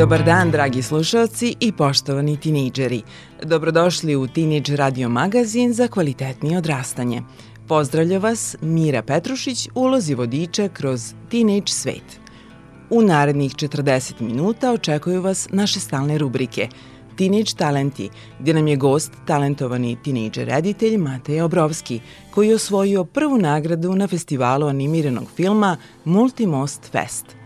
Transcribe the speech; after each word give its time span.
Dobar 0.00 0.24
dan, 0.24 0.50
dragi 0.50 0.82
slušalci 0.82 1.54
i 1.60 1.72
poštovani 1.72 2.36
tinejdžeri. 2.36 3.02
Dobrodošli 3.42 4.16
u 4.16 4.26
Teenage 4.26 4.76
Radio 4.76 5.08
magazin 5.08 5.72
za 5.72 5.88
kvalitetnije 5.88 6.58
odrastanje. 6.58 7.22
Pozdravlja 7.68 8.18
vas 8.18 8.56
Mira 8.60 9.02
Petrušić 9.02 9.68
u 9.74 9.80
ulozi 9.80 10.14
vodiča 10.14 10.68
kroz 10.68 11.14
Teenage 11.30 11.66
svet. 11.66 12.20
U 12.90 13.02
narednih 13.02 13.52
40 13.52 14.20
minuta 14.20 14.72
očekuju 14.72 15.22
vas 15.22 15.48
naše 15.52 15.80
stalne 15.80 16.18
rubrike 16.18 16.68
Teenage 17.16 17.52
Talenti, 17.56 18.08
gdje 18.38 18.54
nam 18.54 18.68
je 18.68 18.76
gost 18.76 19.12
talentovani 19.26 19.96
tinejdžer 20.02 20.46
reditelj 20.46 20.96
Matej 20.96 21.42
Obrovski, 21.42 22.00
koji 22.30 22.48
je 22.48 22.54
osvojio 22.54 23.04
prvu 23.04 23.38
nagradu 23.38 23.94
na 23.94 24.08
festivalu 24.08 24.66
animiranog 24.66 25.30
filma 25.36 25.76
Multimost 26.04 26.88
Fest– 26.92 27.26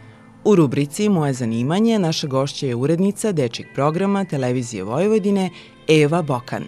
U 0.45 0.55
rubrici 0.55 1.09
Moje 1.09 1.33
zanimanje 1.33 1.99
naša 1.99 2.27
gošća 2.27 2.67
je 2.67 2.75
urednica 2.75 3.33
dečjeg 3.33 3.67
programa 3.75 4.25
Televizije 4.25 4.85
Vojvodine 4.85 5.51
Eva 5.89 6.23
Bokan. 6.23 6.65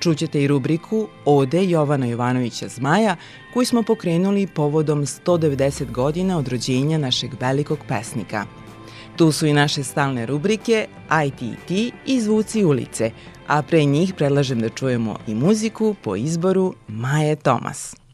Čućete 0.00 0.42
i 0.42 0.46
rubriku 0.46 1.08
Ode 1.24 1.64
Jovana 1.64 2.06
Jovanovića 2.06 2.68
Zmaja 2.68 3.16
koju 3.54 3.66
smo 3.66 3.82
pokrenuli 3.82 4.46
povodom 4.46 5.06
190 5.06 5.90
godina 5.90 6.38
od 6.38 6.48
rođenja 6.48 6.98
našeg 6.98 7.30
velikog 7.40 7.78
pesnika. 7.88 8.44
Tu 9.16 9.32
su 9.32 9.46
i 9.46 9.52
naše 9.52 9.82
stalne 9.82 10.26
rubrike 10.26 10.86
ITT 11.26 11.70
i 12.06 12.20
Zvuci 12.20 12.64
ulice, 12.64 13.10
a 13.46 13.62
pre 13.62 13.84
njih 13.84 14.14
predlažem 14.14 14.60
da 14.60 14.68
čujemo 14.68 15.18
i 15.26 15.34
muziku 15.34 15.94
po 16.02 16.16
izboru 16.16 16.74
Maje 16.88 17.36
Tomas. 17.36 18.05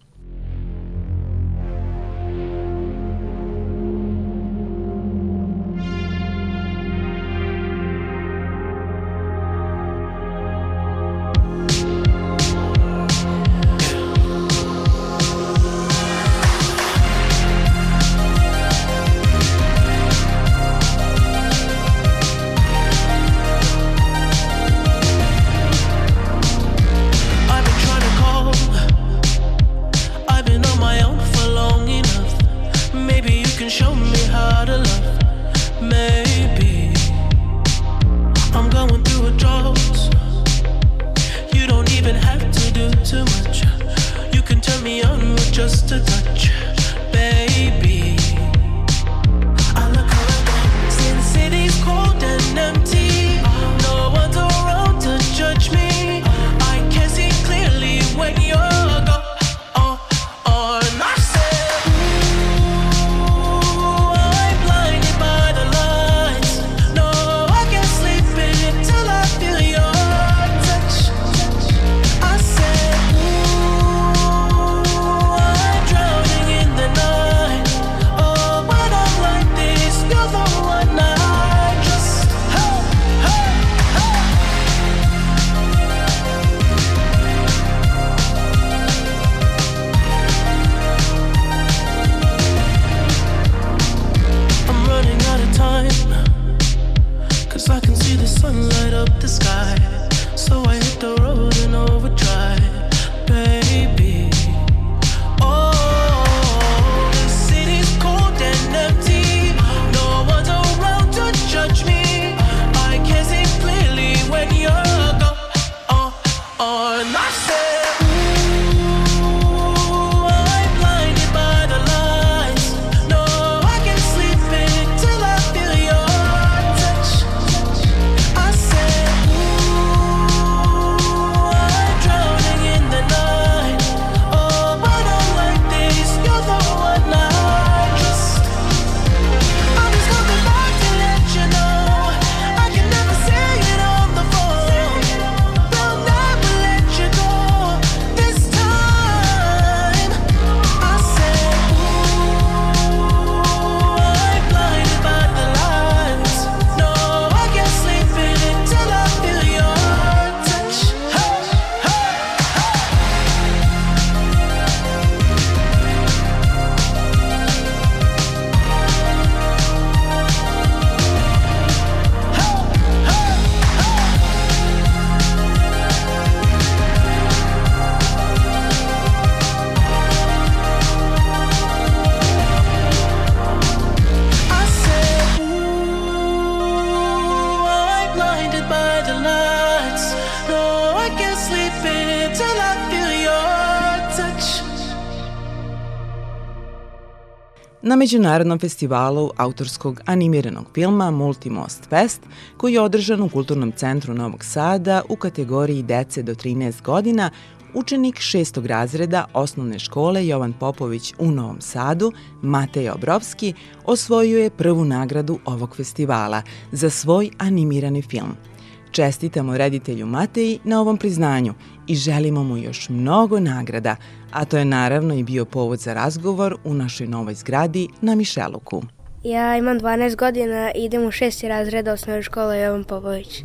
Na 197.92 197.96
Međunarodnom 197.96 198.58
festivalu 198.58 199.30
autorskog 199.36 200.00
animiranog 200.06 200.66
filma 200.74 201.10
Multimost 201.10 201.84
Fest, 201.88 202.20
koji 202.56 202.72
je 202.72 202.80
održan 202.80 203.22
u 203.22 203.28
Kulturnom 203.28 203.72
centru 203.72 204.14
Novog 204.14 204.44
Sada 204.44 205.02
u 205.08 205.16
kategoriji 205.16 205.82
dece 205.82 206.22
do 206.22 206.34
13 206.34 206.82
godina, 206.82 207.30
učenik 207.74 208.20
šestog 208.20 208.66
razreda 208.66 209.24
osnovne 209.32 209.78
škole 209.78 210.26
Jovan 210.26 210.52
Popović 210.52 211.14
u 211.18 211.30
Novom 211.30 211.60
Sadu, 211.60 212.12
Matej 212.42 212.90
Obrovski, 212.90 213.54
osvojio 213.84 214.38
je 214.38 214.50
prvu 214.50 214.84
nagradu 214.84 215.38
ovog 215.44 215.76
festivala 215.76 216.42
za 216.72 216.90
svoj 216.90 217.30
animirani 217.38 218.02
film– 218.02 218.36
Čestitamo 218.92 219.56
reditelju 219.56 220.06
Mateji 220.06 220.58
na 220.64 220.80
ovom 220.80 220.96
priznanju 220.96 221.54
i 221.92 221.96
želimo 221.96 222.44
mu 222.44 222.56
još 222.56 222.88
mnogo 222.88 223.40
nagrada, 223.40 223.96
a 224.30 224.44
to 224.44 224.58
je 224.58 224.64
naravno 224.64 225.14
i 225.14 225.22
bio 225.22 225.44
povod 225.44 225.78
za 225.78 225.94
razgovor 225.94 226.56
u 226.64 226.74
našoj 226.74 227.06
novoj 227.06 227.34
zgradi 227.34 227.88
na 228.00 228.14
Mišeluku. 228.14 228.82
Ja 229.24 229.56
imam 229.56 229.80
12 229.80 230.16
godina 230.16 230.72
i 230.74 230.84
idem 230.84 231.06
u 231.06 231.10
šesti 231.10 231.48
razred 231.48 231.88
osnovne 231.88 232.22
škole 232.22 232.60
Jovan 232.60 232.84
Popović. 232.84 233.44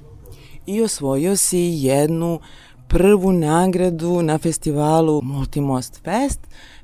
I 0.66 0.82
osvojio 0.82 1.36
si 1.36 1.60
jednu 1.60 2.40
prvu 2.88 3.32
nagradu 3.32 4.22
na 4.22 4.38
festivalu 4.38 5.22
Multimost 5.24 6.02
Fest, 6.04 6.40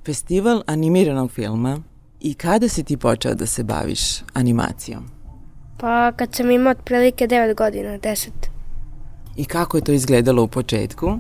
festival 0.06 0.62
animiranog 0.68 1.32
filma. 1.32 1.80
I 2.22 2.34
kada 2.34 2.70
si 2.70 2.84
ti 2.84 2.98
počeo 2.98 3.34
da 3.34 3.46
se 3.46 3.64
baviš 3.64 4.22
animacijom? 4.34 5.04
Pa 5.78 6.12
kad 6.12 6.36
sam 6.36 6.52
imao 6.52 6.72
otprilike 6.72 7.28
9 7.28 7.56
godina, 7.56 7.90
10. 7.98 8.30
I 9.36 9.46
kako 9.46 9.78
je 9.78 9.84
to 9.84 9.92
izgledalo 9.92 10.44
u 10.44 10.48
početku? 10.48 11.20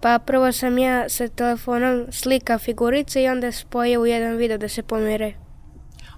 Pa 0.00 0.18
prvo 0.18 0.52
sam 0.52 0.78
ja 0.78 1.08
sa 1.08 1.28
telefonom 1.28 2.06
slika 2.10 2.58
figurice 2.58 3.22
i 3.22 3.28
onda 3.28 3.52
spojio 3.52 4.00
u 4.00 4.06
jedan 4.06 4.36
video 4.36 4.58
da 4.58 4.68
se 4.68 4.82
pomere. 4.82 5.32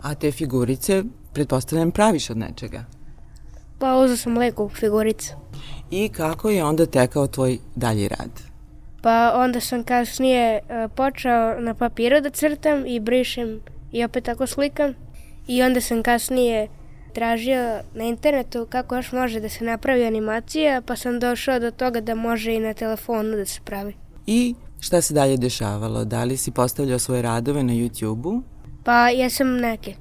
A 0.03 0.15
te 0.15 0.33
figurice, 0.33 1.05
pretpostavljam, 1.33 1.91
praviš 1.91 2.31
od 2.31 2.37
nečega? 2.37 2.85
Pa 3.79 3.97
uzao 3.97 4.17
sam 4.17 4.39
Lego 4.39 4.69
figurice. 4.69 5.35
I 5.91 6.09
kako 6.09 6.51
je 6.51 6.65
onda 6.65 6.87
tekao 6.87 7.27
tvoj 7.27 7.59
dalji 7.75 8.09
rad? 8.09 8.31
Pa 9.03 9.33
onda 9.37 9.61
sam 9.61 9.85
kasnije 9.85 10.61
uh, 10.61 10.93
počeo 10.93 11.61
na 11.61 11.75
papiru 11.75 12.21
da 12.21 12.31
crtam 12.31 12.87
i 12.87 13.01
brišem 13.01 13.61
i 13.93 14.05
opet 14.05 14.25
tako 14.25 14.47
slikam. 14.47 14.95
I 15.47 15.63
onda 15.63 15.81
sam 15.81 16.03
kasnije 16.03 16.69
tražio 17.15 17.81
na 17.95 18.05
internetu 18.05 18.67
kako 18.71 18.97
još 18.97 19.13
može 19.13 19.41
da 19.41 19.49
se 19.49 19.65
napravi 19.65 20.07
animacija, 20.07 20.83
pa 20.87 20.97
sam 20.97 21.21
došao 21.21 21.59
do 21.59 21.71
toga 21.71 22.01
da 22.01 22.15
može 22.15 22.55
i 22.55 22.61
na 22.61 22.75
telefonu 22.75 23.37
da 23.37 23.47
se 23.47 23.61
pravi. 23.65 23.95
I 24.27 24.55
šta 24.81 25.01
se 25.01 25.15
dalje 25.15 25.37
dešavalo? 25.37 26.05
Da 26.05 26.25
li 26.25 26.37
si 26.37 26.51
postavljao 26.51 26.99
svoje 26.99 27.23
radove 27.23 27.63
na 27.63 27.73
YouTube-u? 27.73 28.43
Pa 28.85 29.09
jesam 29.09 29.57
neke. 29.57 29.95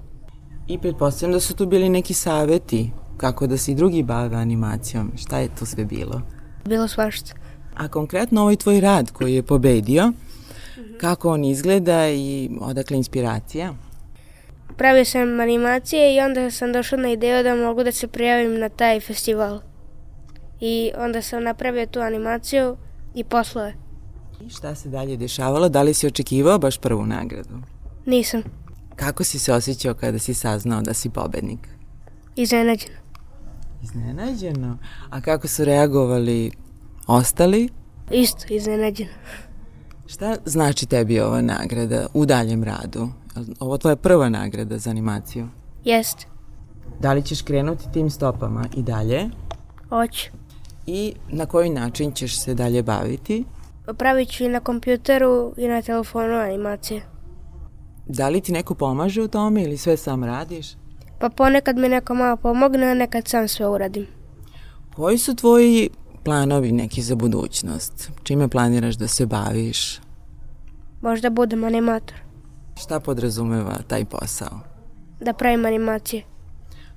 I 0.68 0.78
pretpostavljam 0.78 1.34
da 1.34 1.40
su 1.40 1.56
tu 1.56 1.66
bili 1.66 1.90
neki 1.90 2.14
saveti 2.14 2.92
kako 3.18 3.48
da 3.48 3.58
se 3.58 3.72
i 3.72 3.76
drugi 3.76 4.04
bave 4.04 4.38
animacijom. 4.38 5.12
Šta 5.18 5.40
je 5.40 5.50
to 5.60 5.66
sve 5.66 5.86
bilo? 5.86 6.22
Bilo 6.66 6.88
svašta. 6.88 7.34
A 7.76 7.88
konkretno 7.88 8.42
ovaj 8.42 8.56
tvoj 8.56 8.82
rad 8.82 9.12
koji 9.12 9.34
je 9.34 9.44
pobedio, 9.44 10.14
kako 11.02 11.30
on 11.30 11.46
izgleda 11.46 12.10
i 12.10 12.50
odakle 12.62 12.98
inspiracija? 12.98 13.74
Pravio 14.78 15.06
sam 15.06 15.40
animacije 15.40 16.16
i 16.16 16.20
onda 16.20 16.52
sam 16.52 16.74
došao 16.74 17.00
na 17.00 17.10
ideju 17.10 17.44
da 17.44 17.56
mogu 17.56 17.84
da 17.84 17.92
se 17.92 18.08
prijavim 18.08 18.60
na 18.60 18.70
taj 18.70 19.00
festival. 19.00 19.60
I 20.60 20.92
onda 20.98 21.22
sam 21.22 21.44
napravio 21.44 21.86
tu 21.86 22.00
animaciju 22.00 22.78
i 23.16 23.24
poslao 23.24 23.66
je. 23.66 23.76
I 24.42 24.50
šta 24.50 24.76
se 24.76 24.90
dalje 24.90 25.18
dešavalo? 25.18 25.70
Da 25.70 25.82
li 25.82 25.94
si 25.94 26.08
očekivao 26.08 26.60
baš 26.60 26.78
prvu 26.78 27.06
nagradu? 27.06 27.56
Nisam. 28.06 28.44
Kako 28.96 29.24
si 29.24 29.40
se 29.40 29.54
osjećao 29.54 29.94
kada 29.94 30.20
si 30.20 30.34
saznao 30.34 30.82
da 30.82 30.94
si 30.94 31.10
pobednik? 31.10 31.60
Iznenađeno. 32.36 32.98
Iznenađeno? 33.84 34.78
A 35.10 35.22
kako 35.22 35.48
su 35.48 35.66
reagovali 35.66 36.52
ostali? 37.08 37.70
Isto, 38.12 38.46
iznenađeno. 38.50 39.12
Šta 40.12 40.36
znači 40.46 40.86
tebi 40.86 41.20
ova 41.20 41.42
nagrada 41.42 42.08
u 42.14 42.26
daljem 42.26 42.64
radu? 42.64 43.08
Ovo 43.60 43.78
tvoja 43.78 43.96
prva 43.96 44.30
nagrada 44.30 44.78
za 44.78 44.90
animaciju? 44.90 45.48
Jest. 45.84 46.28
Da 47.00 47.14
li 47.14 47.24
ćeš 47.24 47.42
krenuti 47.42 47.92
tim 47.94 48.10
stopama 48.10 48.66
i 48.78 48.84
dalje? 48.84 49.30
Hoću. 49.90 50.30
I 50.86 51.14
na 51.30 51.46
koji 51.46 51.70
način 51.70 52.12
ćeš 52.12 52.40
se 52.40 52.54
dalje 52.54 52.84
baviti? 52.84 53.46
Pravit 53.98 54.30
ću 54.30 54.44
i 54.44 54.50
na 54.50 54.60
kompjuteru 54.60 55.54
i 55.58 55.68
na 55.68 55.82
telefonu 55.82 56.34
animacije. 56.34 57.02
Da 58.06 58.30
li 58.30 58.42
ti 58.42 58.52
neko 58.52 58.76
pomaže 58.76 59.22
u 59.22 59.28
tome 59.28 59.64
ili 59.64 59.78
sve 59.78 59.98
sam 59.98 60.24
radiš? 60.24 60.68
Pa 61.20 61.30
ponekad 61.30 61.78
mi 61.78 61.90
neko 61.90 62.14
malo 62.14 62.38
pomogne, 62.38 62.92
a 62.92 62.94
nekad 62.94 63.28
sam 63.28 63.48
sve 63.48 63.68
uradim. 63.68 64.08
Koji 64.96 65.18
su 65.18 65.36
tvoji 65.36 65.90
planovi 66.24 66.72
neki 66.72 67.02
za 67.02 67.16
budućnost? 67.16 68.12
Čime 68.24 68.48
planiraš 68.48 68.96
da 68.96 69.08
se 69.08 69.26
baviš? 69.26 70.00
Možda 71.02 71.30
budem 71.30 71.64
animator. 71.64 72.18
Šta 72.82 73.00
podrazumeva 73.00 73.78
taj 73.88 74.06
posao? 74.06 74.60
Da 75.20 75.34
pravim 75.34 75.66
animacije. 75.66 76.24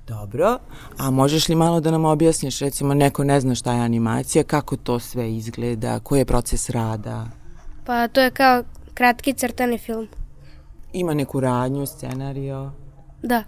Dobro, 0.07 0.57
a 0.97 1.11
možeš 1.11 1.49
li 1.49 1.55
malo 1.55 1.79
da 1.79 1.91
nam 1.91 2.05
objasniš, 2.05 2.59
recimo 2.59 2.93
neko 2.93 3.23
ne 3.23 3.41
zna 3.41 3.55
šta 3.55 3.73
je 3.73 3.81
animacija, 3.81 4.43
kako 4.43 4.77
to 4.77 4.99
sve 4.99 5.35
izgleda, 5.35 5.99
koji 5.99 6.19
je 6.19 6.25
proces 6.25 6.69
rada? 6.69 7.27
Pa 7.85 8.07
to 8.07 8.21
je 8.21 8.31
kao 8.31 8.63
kratki 8.93 9.33
crtani 9.33 9.77
film. 9.77 10.07
Ima 10.93 11.13
neku 11.13 11.39
radnju, 11.39 11.85
scenario? 11.85 12.71
Da. 13.23 13.43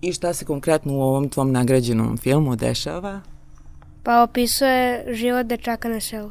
I 0.00 0.12
šta 0.12 0.34
se 0.34 0.44
konkretno 0.44 0.92
u 0.92 1.02
ovom 1.02 1.28
tvom 1.28 1.52
nagrađenom 1.52 2.16
filmu 2.16 2.56
dešava? 2.56 3.20
Pa 4.02 4.22
opisuje 4.22 5.04
život 5.14 5.46
dečaka 5.46 5.88
na 5.88 6.00
selu. 6.00 6.30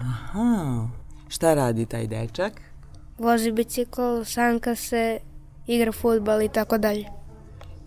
Aha, 0.00 0.88
šta 1.28 1.54
radi 1.54 1.86
taj 1.86 2.06
dečak? 2.06 2.52
Vozi 3.18 3.52
bicikl, 3.52 4.24
sanka 4.24 4.74
se, 4.74 5.18
igra 5.66 5.92
futbal 5.92 6.42
i 6.42 6.48
tako 6.48 6.78
dalje. 6.78 7.04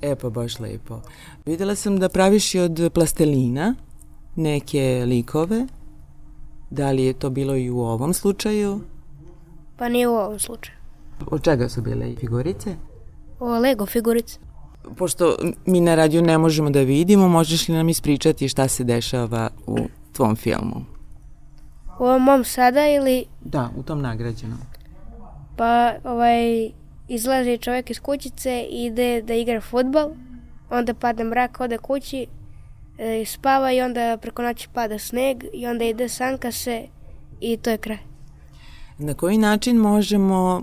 E 0.01 0.15
pa 0.15 0.29
baš 0.29 0.59
lepo. 0.59 1.01
Videla 1.45 1.75
sam 1.75 1.99
da 1.99 2.09
praviš 2.09 2.55
i 2.55 2.59
od 2.59 2.91
plastelina 2.93 3.75
neke 4.35 5.03
likove. 5.05 5.65
Da 6.69 6.91
li 6.91 7.03
je 7.03 7.13
to 7.13 7.29
bilo 7.29 7.55
i 7.55 7.69
u 7.69 7.79
ovom 7.79 8.13
slučaju? 8.13 8.81
Pa 9.77 9.89
nije 9.89 10.07
u 10.07 10.13
ovom 10.13 10.39
slučaju. 10.39 10.77
Od 11.27 11.43
čega 11.43 11.69
su 11.69 11.81
bile 11.81 12.15
figurice? 12.15 12.75
O 13.39 13.59
Lego 13.59 13.85
figurice. 13.85 14.39
Pošto 14.95 15.35
mi 15.65 15.81
na 15.81 15.95
radiju 15.95 16.21
ne 16.21 16.37
možemo 16.37 16.69
da 16.69 16.81
vidimo, 16.81 17.27
možeš 17.27 17.67
li 17.67 17.75
nam 17.75 17.89
ispričati 17.89 18.49
šta 18.49 18.67
se 18.67 18.83
dešava 18.83 19.49
u 19.67 19.77
tvom 20.11 20.35
filmu? 20.35 20.85
U 21.99 22.03
ovom 22.03 22.23
mom 22.23 22.43
sada 22.43 22.87
ili... 22.87 23.25
Da, 23.41 23.69
u 23.77 23.83
tom 23.83 24.01
nagrađenom. 24.01 24.57
Pa 25.55 25.93
ovaj, 26.03 26.71
izlazi 27.07 27.57
čovjek 27.57 27.89
iz 27.89 27.99
kućice 27.99 28.65
i 28.69 28.85
ide 28.85 29.21
da 29.21 29.33
igra 29.33 29.61
futbal, 29.61 30.09
onda 30.69 30.93
padne 30.93 31.23
mrak, 31.23 31.59
ode 31.59 31.77
kući, 31.77 32.27
e, 32.97 33.25
spava 33.25 33.71
i 33.71 33.81
onda 33.81 34.17
preko 34.21 34.41
noći 34.41 34.69
pada 34.73 34.99
sneg 34.99 35.43
i 35.53 35.67
onda 35.67 35.85
ide 35.85 36.09
sanka 36.09 36.51
se 36.51 36.87
i 37.39 37.57
to 37.57 37.69
je 37.69 37.77
kraj. 37.77 37.97
Na 38.97 39.13
koji 39.13 39.37
način 39.37 39.77
možemo 39.77 40.61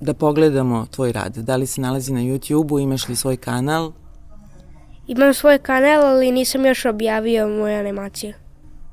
da 0.00 0.14
pogledamo 0.14 0.86
tvoj 0.86 1.12
rad? 1.12 1.36
Da 1.36 1.56
li 1.56 1.66
se 1.66 1.80
nalazi 1.80 2.12
na 2.12 2.20
YouTube-u, 2.20 2.78
imaš 2.78 3.08
li 3.08 3.16
svoj 3.16 3.36
kanal? 3.36 3.92
Imam 5.06 5.34
svoj 5.34 5.58
kanal, 5.58 6.06
ali 6.06 6.32
nisam 6.32 6.66
još 6.66 6.84
objavio 6.84 7.48
moju 7.48 7.78
animaciju. 7.78 8.32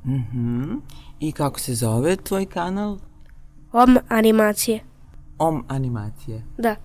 Mhm. 0.06 0.14
Mm 0.14 0.28
-hmm. 0.34 0.80
I 1.20 1.32
kako 1.32 1.60
se 1.60 1.76
zove 1.76 2.16
tvoj 2.16 2.46
kanal? 2.46 2.98
Om 3.72 3.98
animacije. 4.08 4.80
Om 5.38 5.66
animacije? 5.68 6.44
Da. 6.58 6.76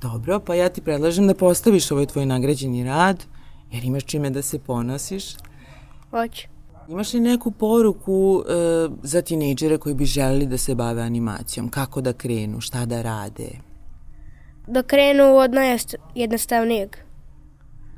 Dobro, 0.00 0.40
pa 0.40 0.54
ja 0.54 0.68
ti 0.68 0.80
predlažem 0.80 1.26
da 1.26 1.34
postaviš 1.34 1.90
ovaj 1.90 2.06
tvoj 2.06 2.26
nagrađeni 2.26 2.84
rad, 2.84 3.24
jer 3.70 3.84
imaš 3.84 4.04
čime 4.04 4.30
da 4.30 4.42
se 4.42 4.58
ponosiš. 4.58 5.24
Hoću. 6.10 6.51
Imaš 6.92 7.12
li 7.12 7.20
neku 7.20 7.50
poruku 7.50 8.44
e, 8.48 8.88
za 9.02 9.22
tinejdžere 9.22 9.78
koji 9.78 9.94
bi 9.94 10.04
želeli 10.04 10.46
da 10.46 10.58
se 10.58 10.74
bave 10.74 11.02
animacijom? 11.02 11.68
Kako 11.68 12.00
da 12.00 12.12
krenu? 12.12 12.60
Šta 12.60 12.84
da 12.86 13.02
rade? 13.02 13.48
Da 14.66 14.82
krenu 14.82 15.36
od 15.36 15.50
najjednostavnijeg. 15.52 16.96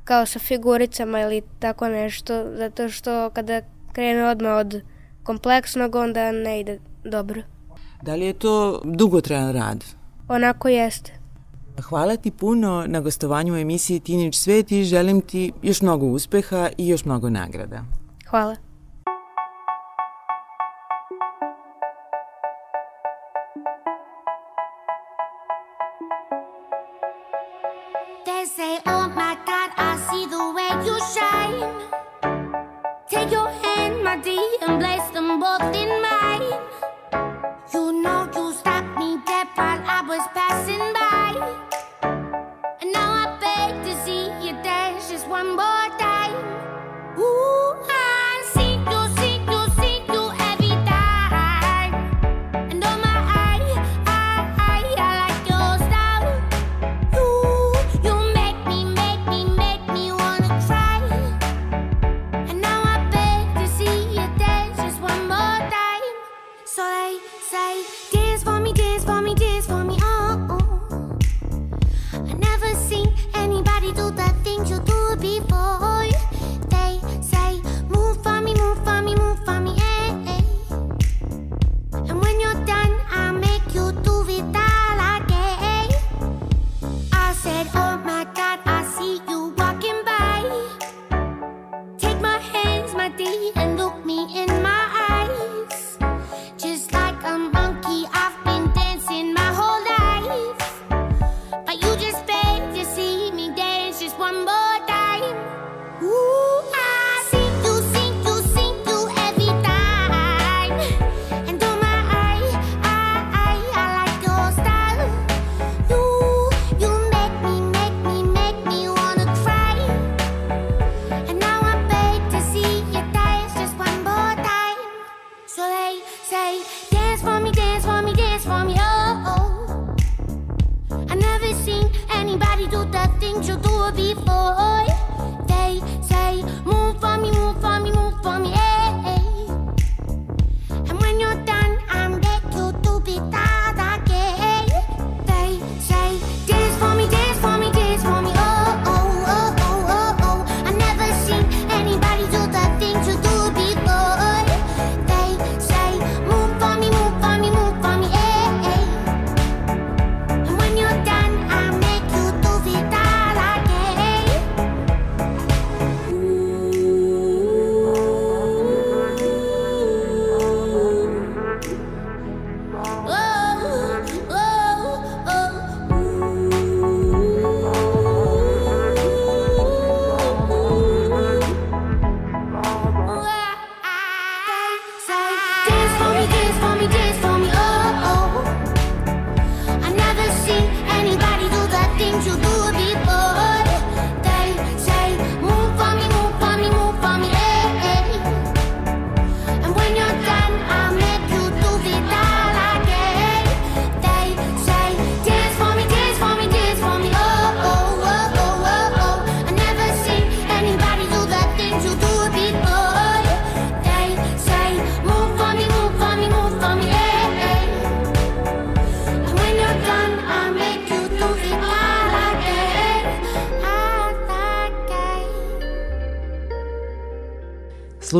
Kao 0.05 0.27
sa 0.27 0.39
figuricama 0.39 1.21
ili 1.21 1.43
tako 1.59 1.89
nešto. 1.89 2.45
Zato 2.57 2.89
što 2.89 3.31
kada 3.31 3.61
krenu 3.93 4.27
odmah 4.29 4.53
od 4.53 4.81
kompleksnog, 5.23 5.95
onda 5.95 6.33
ne 6.33 6.61
ide 6.61 6.79
dobro. 7.05 7.43
Da 8.03 8.15
li 8.15 8.27
je 8.27 8.33
to 8.33 8.81
dugotrajan 8.85 9.53
rad? 9.53 9.85
Onako 10.29 10.69
jeste. 10.69 11.13
Hvala 11.83 12.17
ti 12.17 12.31
puno 12.31 12.85
na 12.87 13.01
gostovanju 13.01 13.55
u 13.55 13.57
emisiji 13.57 14.01
Teenage 14.01 14.33
Svet 14.33 14.73
i 14.73 14.85
želim 14.85 15.21
ti 15.21 15.53
još 15.63 15.83
mnogo 15.83 16.07
uspeha 16.07 16.69
i 16.79 16.89
još 16.89 17.05
mnogo 17.05 17.31
nagrada. 17.31 17.85
Hvala. 18.31 18.64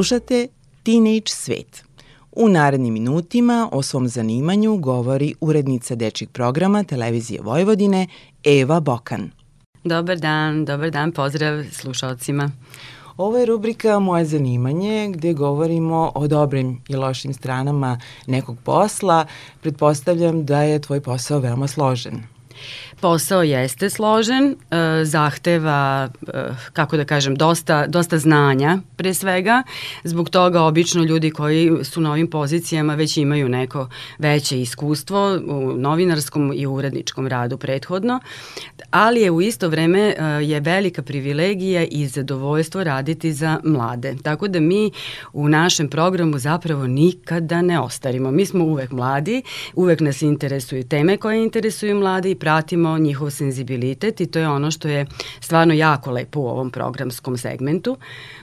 Slušate 0.05 0.49
Teenage 0.83 1.29
Svet. 1.29 1.85
U 2.33 2.49
narednim 2.49 2.95
minutima 2.95 3.69
o 3.73 3.83
svom 3.83 4.09
zanimanju 4.09 4.77
govori 4.77 5.35
urednica 5.41 5.95
dečjeg 5.95 6.31
programa 6.31 6.85
Televizije 6.85 7.41
Vojvodine 7.43 8.07
Eva 8.45 8.81
Bokan. 8.81 9.31
Dobar 9.85 10.19
dan, 10.19 10.65
dobar 10.65 10.91
dan, 10.91 11.13
pozdrav 11.13 11.65
slušalcima. 11.73 12.51
Ovo 13.17 13.39
je 13.39 13.47
rubrika 13.47 13.99
Moje 13.99 14.25
zanimanje 14.25 15.09
gde 15.15 15.33
govorimo 15.33 16.13
o 16.15 16.29
dobrim 16.29 16.81
i 16.89 16.97
lošim 16.97 17.35
stranama 17.35 18.01
nekog 18.27 18.57
posla. 18.65 19.27
Pretpostavljam 19.61 20.45
da 20.45 20.63
je 20.63 20.79
tvoj 20.79 21.01
posao 21.01 21.39
veoma 21.39 21.67
složen. 21.67 22.23
Posao 23.05 23.43
jeste 23.43 23.91
složen, 23.91 24.45
e, 24.71 25.05
zahteva, 25.05 26.09
e, 26.35 26.45
kako 26.73 26.97
da 26.97 27.05
kažem, 27.05 27.35
dosta, 27.37 27.87
dosta 27.87 28.19
znanja 28.19 28.79
pre 28.97 29.15
svega. 29.15 29.63
Zbog 30.05 30.31
toga 30.31 30.63
obično 30.63 31.05
ljudi 31.05 31.31
koji 31.31 31.71
su 31.83 32.01
na 32.01 32.11
ovim 32.11 32.31
pozicijama 32.31 32.95
već 32.95 33.17
imaju 33.17 33.49
neko 33.49 33.89
veće 34.19 34.61
iskustvo 34.61 35.41
u 35.47 35.77
novinarskom 35.77 36.53
i 36.57 36.67
uredničkom 36.67 37.27
radu 37.27 37.59
prethodno, 37.59 38.21
ali 38.91 39.21
je 39.21 39.31
u 39.31 39.43
isto 39.43 39.69
vreme 39.69 40.01
e, 40.01 40.15
je 40.43 40.61
velika 40.61 41.03
privilegija 41.03 41.85
i 41.85 42.07
zadovoljstvo 42.07 42.85
raditi 42.85 43.33
za 43.33 43.61
mlade. 43.65 44.17
Tako 44.23 44.49
da 44.49 44.61
mi 44.61 44.91
u 45.33 45.49
našem 45.49 45.89
programu 45.89 46.39
zapravo 46.39 46.87
nikada 46.87 47.63
ne 47.63 47.81
ostarimo. 47.81 48.31
Mi 48.31 48.47
smo 48.47 48.65
uvek 48.65 48.91
mladi, 48.91 49.43
uvek 49.75 50.01
nas 50.01 50.23
interesuju 50.23 50.85
teme 50.85 51.17
koje 51.17 51.43
interesuju 51.43 51.97
mlade 51.97 52.31
i 52.31 52.35
pratimo 52.35 52.94
njihov 52.99 53.31
senzibilitet 53.31 54.21
i 54.21 54.27
to 54.27 54.39
je 54.39 54.49
ono 54.49 54.71
što 54.71 54.89
je 54.89 55.07
stvarno 55.41 55.75
jako 55.75 56.11
lepo 56.11 56.41
u 56.41 56.49
ovom 56.49 56.71
programskom 56.71 57.37
segmentu. 57.37 57.97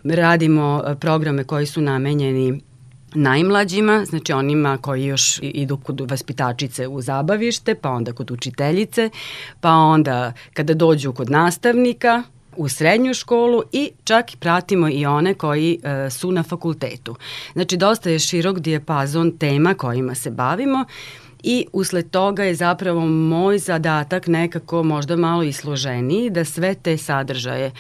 Radimo 0.04 0.84
e, 0.88 0.96
programe 0.96 1.44
koji 1.44 1.66
su 1.66 1.82
namenjeni 1.82 2.62
najmlađima, 3.16 4.06
znači 4.06 4.34
onima 4.34 4.78
koji 4.78 5.06
još 5.06 5.40
idu 5.42 5.78
kod 5.78 6.02
vaspitačice 6.10 6.88
u 6.88 7.02
zabavište, 7.02 7.76
pa 7.76 7.90
onda 7.90 8.14
kod 8.14 8.32
učiteljice, 8.32 9.10
pa 9.62 9.72
onda 9.72 10.34
kada 10.54 10.74
dođu 10.74 11.14
kod 11.14 11.30
nastavnika, 11.30 12.24
u 12.56 12.70
srednju 12.70 13.14
školu 13.14 13.64
i 13.72 13.92
čak 14.04 14.32
pratimo 14.40 14.90
i 14.90 15.06
one 15.06 15.34
koji 15.34 15.80
e, 15.84 16.10
su 16.10 16.32
na 16.32 16.44
fakultetu. 16.44 17.16
Znači 17.54 17.78
dosta 17.78 18.10
je 18.10 18.20
širok 18.20 18.60
dijapazon 18.60 19.38
tema 19.38 19.74
kojima 19.74 20.16
se 20.16 20.32
bavimo 20.32 20.86
i 21.44 21.66
usled 21.74 22.10
toga 22.10 22.44
je 22.44 22.56
zapravo 22.56 23.06
moj 23.06 23.58
zadatak 23.58 24.28
nekako 24.28 24.84
možda 24.84 25.16
malo 25.16 25.44
i 25.44 25.54
složeniji, 25.54 26.30
da 26.30 26.46
sve 26.46 26.74
te 26.74 26.98
sadržaje 26.98 27.72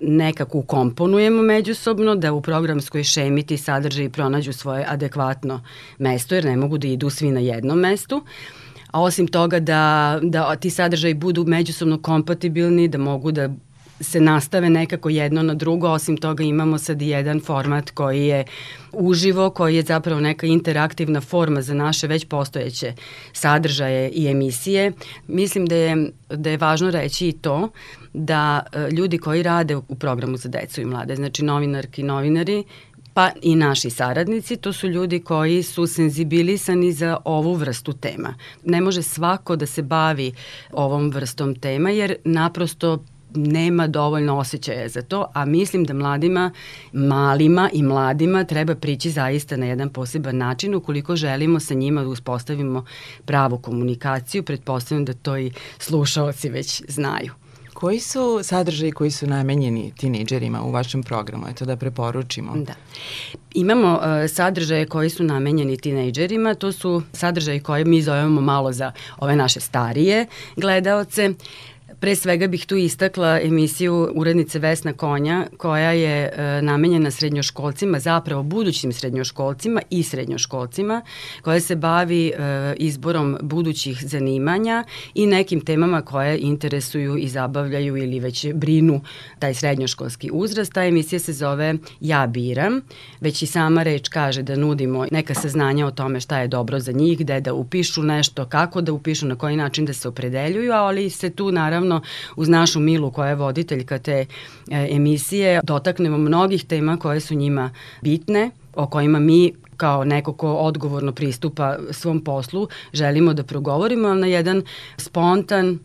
nekako 0.00 0.58
ukomponujemo 0.58 1.42
međusobno, 1.42 2.14
da 2.14 2.32
u 2.32 2.42
programskoj 2.42 3.04
šemi 3.04 3.46
ti 3.46 3.56
sadržaji 3.56 4.08
pronađu 4.08 4.52
svoje 4.52 4.84
adekvatno 4.88 5.62
mesto, 5.98 6.34
jer 6.34 6.44
ne 6.44 6.56
mogu 6.56 6.78
da 6.78 6.88
idu 6.88 7.10
svi 7.10 7.30
na 7.30 7.40
jednom 7.40 7.78
mestu. 7.78 8.24
A 8.90 9.02
osim 9.02 9.28
toga 9.28 9.60
da, 9.60 10.18
da 10.22 10.56
ti 10.56 10.70
sadržaji 10.70 11.14
budu 11.14 11.44
međusobno 11.46 12.02
kompatibilni, 12.02 12.88
da 12.88 12.98
mogu 12.98 13.32
da 13.32 13.48
se 14.00 14.20
nastave 14.20 14.70
nekako 14.70 15.08
jedno 15.08 15.42
na 15.42 15.54
drugo, 15.54 15.88
osim 15.88 16.16
toga 16.16 16.44
imamo 16.44 16.78
sad 16.78 17.02
i 17.02 17.08
jedan 17.08 17.40
format 17.40 17.90
koji 17.90 18.26
je 18.26 18.44
uživo, 18.92 19.50
koji 19.50 19.76
je 19.76 19.82
zapravo 19.82 20.20
neka 20.20 20.46
interaktivna 20.46 21.20
forma 21.20 21.62
za 21.62 21.74
naše 21.74 22.06
već 22.06 22.24
postojeće 22.24 22.94
sadržaje 23.32 24.08
i 24.08 24.28
emisije. 24.28 24.92
Mislim 25.26 25.66
da 25.66 25.76
je, 25.76 26.10
da 26.28 26.50
je 26.50 26.56
važno 26.56 26.90
reći 26.90 27.28
i 27.28 27.32
to 27.32 27.68
da 28.12 28.60
e, 28.72 28.90
ljudi 28.90 29.18
koji 29.18 29.42
rade 29.42 29.76
u 29.76 29.94
programu 29.94 30.36
za 30.36 30.48
decu 30.48 30.80
i 30.80 30.84
mlade, 30.84 31.16
znači 31.16 31.44
novinarki 31.44 32.00
i 32.00 32.04
novinari, 32.04 32.64
pa 33.14 33.30
i 33.42 33.56
naši 33.56 33.90
saradnici, 33.90 34.56
to 34.56 34.72
su 34.72 34.88
ljudi 34.88 35.20
koji 35.20 35.62
su 35.62 35.86
senzibilisani 35.86 36.92
za 36.92 37.16
ovu 37.24 37.54
vrstu 37.54 37.92
tema. 37.92 38.34
Ne 38.64 38.80
može 38.80 39.02
svako 39.02 39.56
da 39.56 39.66
se 39.66 39.82
bavi 39.82 40.32
ovom 40.72 41.10
vrstom 41.10 41.54
tema 41.54 41.90
jer 41.90 42.14
naprosto 42.24 42.98
nema 43.34 43.86
dovoljno 43.86 44.38
osjećaja 44.38 44.88
za 44.88 45.02
to, 45.02 45.26
a 45.34 45.44
mislim 45.44 45.84
da 45.84 45.94
mladima, 45.94 46.50
malima 46.92 47.70
i 47.72 47.82
mladima 47.82 48.44
treba 48.44 48.74
prići 48.74 49.10
zaista 49.10 49.56
na 49.56 49.66
jedan 49.66 49.88
poseban 49.88 50.36
način 50.36 50.74
ukoliko 50.74 51.16
želimo 51.16 51.60
sa 51.60 51.74
njima 51.74 52.02
da 52.02 52.08
uspostavimo 52.08 52.84
pravu 53.24 53.58
komunikaciju, 53.58 54.42
pretpostavljam 54.42 55.04
da 55.04 55.12
to 55.12 55.38
i 55.38 55.52
slušalci 55.78 56.48
već 56.48 56.82
znaju. 56.88 57.32
Koji 57.74 58.00
su 58.00 58.40
sadržaji 58.42 58.92
koji 58.92 59.10
su 59.10 59.26
namenjeni 59.26 59.92
tinejdžerima 59.98 60.62
u 60.62 60.70
vašem 60.70 61.02
programu? 61.02 61.46
Eto 61.50 61.64
da 61.64 61.76
preporučimo. 61.76 62.52
Da. 62.56 62.74
Imamo 63.54 63.92
uh, 63.92 64.30
sadržaje 64.30 64.86
koji 64.86 65.10
su 65.10 65.24
namenjeni 65.24 65.76
tinejdžerima, 65.76 66.54
to 66.54 66.72
su 66.72 67.02
sadržaji 67.12 67.60
koje 67.60 67.84
mi 67.84 68.02
zovemo 68.02 68.40
malo 68.40 68.72
za 68.72 68.92
ove 69.18 69.36
naše 69.36 69.60
starije 69.60 70.26
gledaoce. 70.56 71.34
Pre 72.00 72.16
svega 72.16 72.46
bih 72.46 72.66
tu 72.66 72.76
istakla 72.76 73.40
emisiju 73.40 74.12
urednice 74.14 74.58
Vesna 74.58 74.92
Konja 74.92 75.46
koja 75.56 75.90
je 75.92 76.32
e, 76.36 76.62
namenjena 76.62 77.10
srednjoškolcima, 77.10 78.00
zapravo 78.00 78.42
budućim 78.42 78.92
srednjoškolcima 78.92 79.82
i 79.90 80.02
srednjoškolcima, 80.02 81.02
koja 81.42 81.60
se 81.60 81.76
bavi 81.76 82.28
e, 82.28 82.32
izborom 82.76 83.38
budućih 83.42 84.04
zanimanja 84.06 84.84
i 85.14 85.26
nekim 85.26 85.60
temama 85.60 86.02
koje 86.02 86.38
interesuju 86.38 87.16
i 87.16 87.28
zabavljaju 87.28 87.96
ili 87.96 88.20
već 88.20 88.46
brinu 88.54 89.00
taj 89.38 89.54
srednjoškolski 89.54 90.30
uzrast. 90.32 90.72
Ta 90.72 90.84
emisija 90.84 91.18
se 91.18 91.32
zove 91.32 91.74
Ja 92.00 92.26
biram, 92.26 92.80
već 93.20 93.42
i 93.42 93.46
sama 93.46 93.82
reč 93.82 94.08
kaže 94.08 94.42
da 94.42 94.56
nudimo 94.56 95.06
neka 95.10 95.34
saznanja 95.34 95.86
o 95.86 95.90
tome 95.90 96.20
šta 96.20 96.38
je 96.38 96.48
dobro 96.48 96.80
za 96.80 96.92
njih, 96.92 97.18
gde 97.18 97.40
da 97.40 97.54
upišu 97.54 98.02
nešto, 98.02 98.46
kako 98.46 98.80
da 98.80 98.92
upišu, 98.92 99.26
na 99.26 99.36
koji 99.36 99.56
način 99.56 99.84
da 99.84 99.92
se 99.92 100.08
opredeljuju, 100.08 100.72
ali 100.72 101.10
se 101.10 101.30
tu 101.30 101.52
naravno 101.52 101.89
uz 102.36 102.48
našu 102.48 102.80
Milu 102.80 103.10
koja 103.10 103.28
je 103.28 103.34
voditeljka 103.34 103.98
te 103.98 104.12
e, 104.20 104.26
emisije 104.90 105.60
dotaknemo 105.64 106.18
mnogih 106.18 106.64
tema 106.64 106.96
koje 106.96 107.20
su 107.20 107.34
njima 107.34 107.70
bitne, 108.02 108.50
o 108.74 108.86
kojima 108.86 109.18
mi 109.18 109.52
kao 109.76 110.04
neko 110.04 110.32
ko 110.32 110.52
odgovorno 110.52 111.12
pristupa 111.12 111.76
svom 111.90 112.20
poslu, 112.24 112.68
želimo 112.92 113.34
da 113.34 113.42
progovorimo, 113.42 114.08
ali 114.08 114.20
na 114.20 114.26
jedan 114.26 114.62
spontan, 114.96 115.78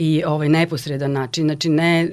i 0.00 0.22
ovaj 0.26 0.48
neposredan 0.48 1.12
način, 1.12 1.44
znači 1.44 1.68
ne, 1.68 2.10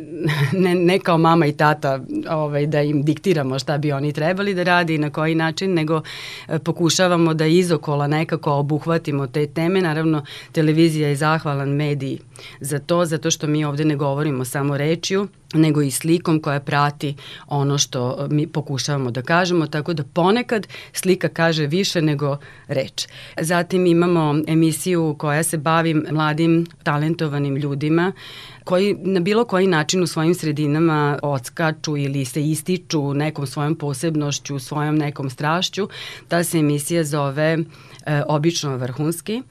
ne, 0.64 0.76
ne 0.76 1.00
kao 1.00 1.18
mama 1.18 1.46
i 1.46 1.52
tata 1.52 2.00
ovaj, 2.30 2.68
da 2.68 2.82
im 2.82 3.04
diktiramo 3.04 3.60
šta 3.60 3.78
bi 3.78 3.92
oni 3.92 4.14
trebali 4.14 4.54
da 4.54 4.64
radi 4.64 4.96
i 4.96 4.98
na 4.98 5.10
koji 5.10 5.36
način, 5.36 5.74
nego 5.74 6.02
e, 6.48 6.60
pokušavamo 6.60 7.34
da 7.34 7.46
izokola 7.46 8.08
nekako 8.08 8.54
obuhvatimo 8.54 9.28
te 9.28 9.48
teme. 9.48 9.82
Naravno, 9.82 10.26
televizija 10.52 11.08
je 11.08 11.16
zahvalan 11.16 11.70
medij 11.70 12.18
za 12.60 12.80
to, 12.80 13.06
zato 13.06 13.32
što 13.32 13.48
mi 13.48 13.66
ovde 13.66 13.86
ne 13.86 13.96
govorimo 13.96 14.46
samo 14.46 14.78
rečju, 14.78 15.28
nego 15.56 15.82
i 15.82 15.92
slikom 15.92 16.42
koja 16.42 16.60
prati 16.60 17.16
ono 17.48 17.78
što 17.78 18.28
mi 18.30 18.48
pokušavamo 18.48 19.12
da 19.12 19.22
kažemo, 19.22 19.68
tako 19.68 19.94
da 19.94 20.04
ponekad 20.04 20.68
slika 20.94 21.28
kaže 21.30 21.68
više 21.68 22.02
nego 22.02 22.38
reč. 22.68 23.08
Zatim 23.42 23.86
imamo 23.86 24.36
emisiju 24.48 25.16
koja 25.20 25.44
se 25.44 25.58
bavi 25.58 25.94
mladim 25.94 26.66
talentovanim 26.84 27.56
ljudima 27.56 28.12
koji 28.66 28.96
na 29.00 29.20
bilo 29.20 29.46
koji 29.46 29.68
način 29.68 30.04
u 30.04 30.08
svojim 30.08 30.36
sredinama 30.36 31.20
odskaču 31.24 31.98
ili 31.98 32.26
se 32.26 32.44
ističu 32.44 33.14
nekom 33.14 33.48
svojom 33.48 33.76
posebnošću, 33.76 34.60
svojom 34.60 34.98
nekom 34.98 35.30
strašću. 35.30 35.90
Ta 36.28 36.44
se 36.44 36.58
emisija 36.58 37.04
zove 37.04 37.58
e, 38.06 38.22
Obično 38.28 38.78
vrhunski. 38.78 39.42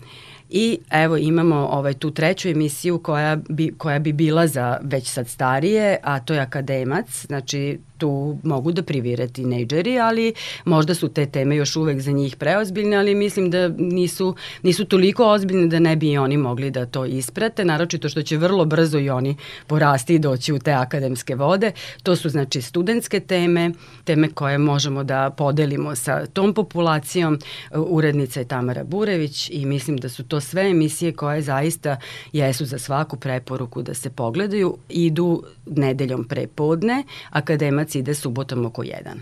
I 0.56 0.78
evo 0.90 1.16
imamo 1.16 1.56
ovaj 1.56 1.94
tu 1.94 2.10
treću 2.10 2.48
emisiju 2.48 2.98
koja 2.98 3.36
bi, 3.48 3.74
koja 3.78 3.98
bi 3.98 4.12
bila 4.12 4.46
za 4.46 4.78
već 4.82 5.08
sad 5.08 5.28
starije, 5.28 5.98
a 6.02 6.20
to 6.20 6.34
je 6.34 6.40
Akademac, 6.40 7.26
znači 7.26 7.78
tu 8.04 8.38
mogu 8.42 8.72
da 8.72 8.82
privire 8.82 9.28
tinejdžeri, 9.28 9.98
ali 9.98 10.32
možda 10.64 10.94
su 10.94 11.08
te 11.08 11.26
teme 11.26 11.56
još 11.56 11.76
uvek 11.76 12.00
za 12.00 12.10
njih 12.12 12.36
preozbiljne, 12.36 12.96
ali 12.96 13.14
mislim 13.14 13.50
da 13.50 13.68
nisu, 13.68 14.34
nisu 14.62 14.84
toliko 14.84 15.26
ozbiljne 15.26 15.66
da 15.66 15.78
ne 15.78 15.96
bi 15.96 16.10
i 16.10 16.18
oni 16.18 16.36
mogli 16.36 16.70
da 16.70 16.86
to 16.86 17.04
isprate, 17.04 17.64
naročito 17.64 18.08
što 18.08 18.22
će 18.22 18.36
vrlo 18.36 18.64
brzo 18.64 18.98
i 18.98 19.10
oni 19.10 19.36
porasti 19.66 20.14
i 20.14 20.18
doći 20.18 20.52
u 20.52 20.58
te 20.58 20.72
akademske 20.72 21.34
vode. 21.34 21.72
To 22.02 22.16
su 22.16 22.28
znači 22.28 22.62
studentske 22.62 23.20
teme, 23.20 23.70
teme 24.04 24.28
koje 24.28 24.58
možemo 24.58 25.04
da 25.04 25.30
podelimo 25.30 25.94
sa 25.96 26.26
tom 26.26 26.54
populacijom. 26.54 27.38
Urednica 27.74 28.40
je 28.40 28.48
Tamara 28.48 28.84
Burević 28.84 29.50
i 29.50 29.66
mislim 29.66 29.96
da 29.96 30.08
su 30.08 30.24
to 30.24 30.40
sve 30.40 30.70
emisije 30.70 31.12
koje 31.12 31.42
zaista 31.42 31.96
jesu 32.32 32.64
za 32.64 32.78
svaku 32.78 33.16
preporuku 33.16 33.82
da 33.82 33.94
se 33.94 34.10
pogledaju. 34.10 34.76
Idu 34.88 35.42
nedeljom 35.66 36.24
prepodne, 36.24 37.02
akademac 37.30 37.93
ide 37.98 38.14
subotom 38.14 38.66
oko 38.66 38.82
1 38.82 39.18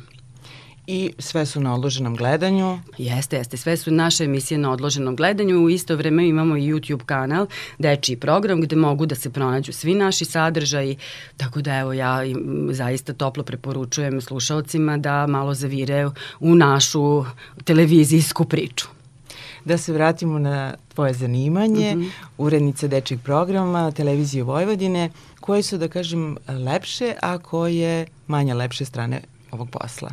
i 0.86 1.12
sve 1.18 1.46
su 1.46 1.60
na 1.60 1.74
odloženom 1.74 2.16
gledanju. 2.16 2.78
Jeste, 2.98 3.36
jeste, 3.36 3.56
sve 3.56 3.76
su 3.76 3.90
naše 3.90 4.24
emisije 4.24 4.58
na 4.58 4.72
odloženom 4.72 5.16
gledanju. 5.16 5.64
U 5.64 5.70
isto 5.70 5.96
vreme 5.96 6.28
imamo 6.28 6.56
i 6.56 6.72
YouTube 6.72 7.04
kanal, 7.04 7.46
dečiji 7.78 8.16
program 8.16 8.60
gde 8.60 8.76
mogu 8.76 9.06
da 9.06 9.14
se 9.14 9.30
pronađu 9.30 9.72
svi 9.72 9.94
naši 9.94 10.24
sadržaji, 10.24 10.96
tako 11.36 11.60
da 11.62 11.78
evo 11.78 11.92
ja 11.92 12.18
zaista 12.70 13.12
toplo 13.12 13.42
preporučujem 13.42 14.20
slušalcima 14.20 14.96
da 14.96 15.26
malo 15.26 15.54
zavire 15.54 16.10
u 16.40 16.54
našu 16.54 17.24
televizijsku 17.64 18.44
priču. 18.44 18.86
Da 19.64 19.78
se 19.78 19.92
vratimo 19.92 20.38
na 20.38 20.74
tvoje 20.94 21.14
zanimanje, 21.14 21.94
mm 21.94 22.00
-hmm. 22.00 22.10
urednice 22.38 22.88
dečjeg 22.88 23.20
programa, 23.20 23.90
televizije 23.90 24.42
Vojvodine, 24.42 25.10
koje 25.42 25.62
su, 25.62 25.78
da 25.78 25.88
kažem, 25.88 26.36
lepše, 26.48 27.14
a 27.22 27.38
koje 27.38 28.06
manje 28.26 28.54
lepše 28.54 28.84
strane 28.84 29.20
ovog 29.50 29.70
posla? 29.70 30.10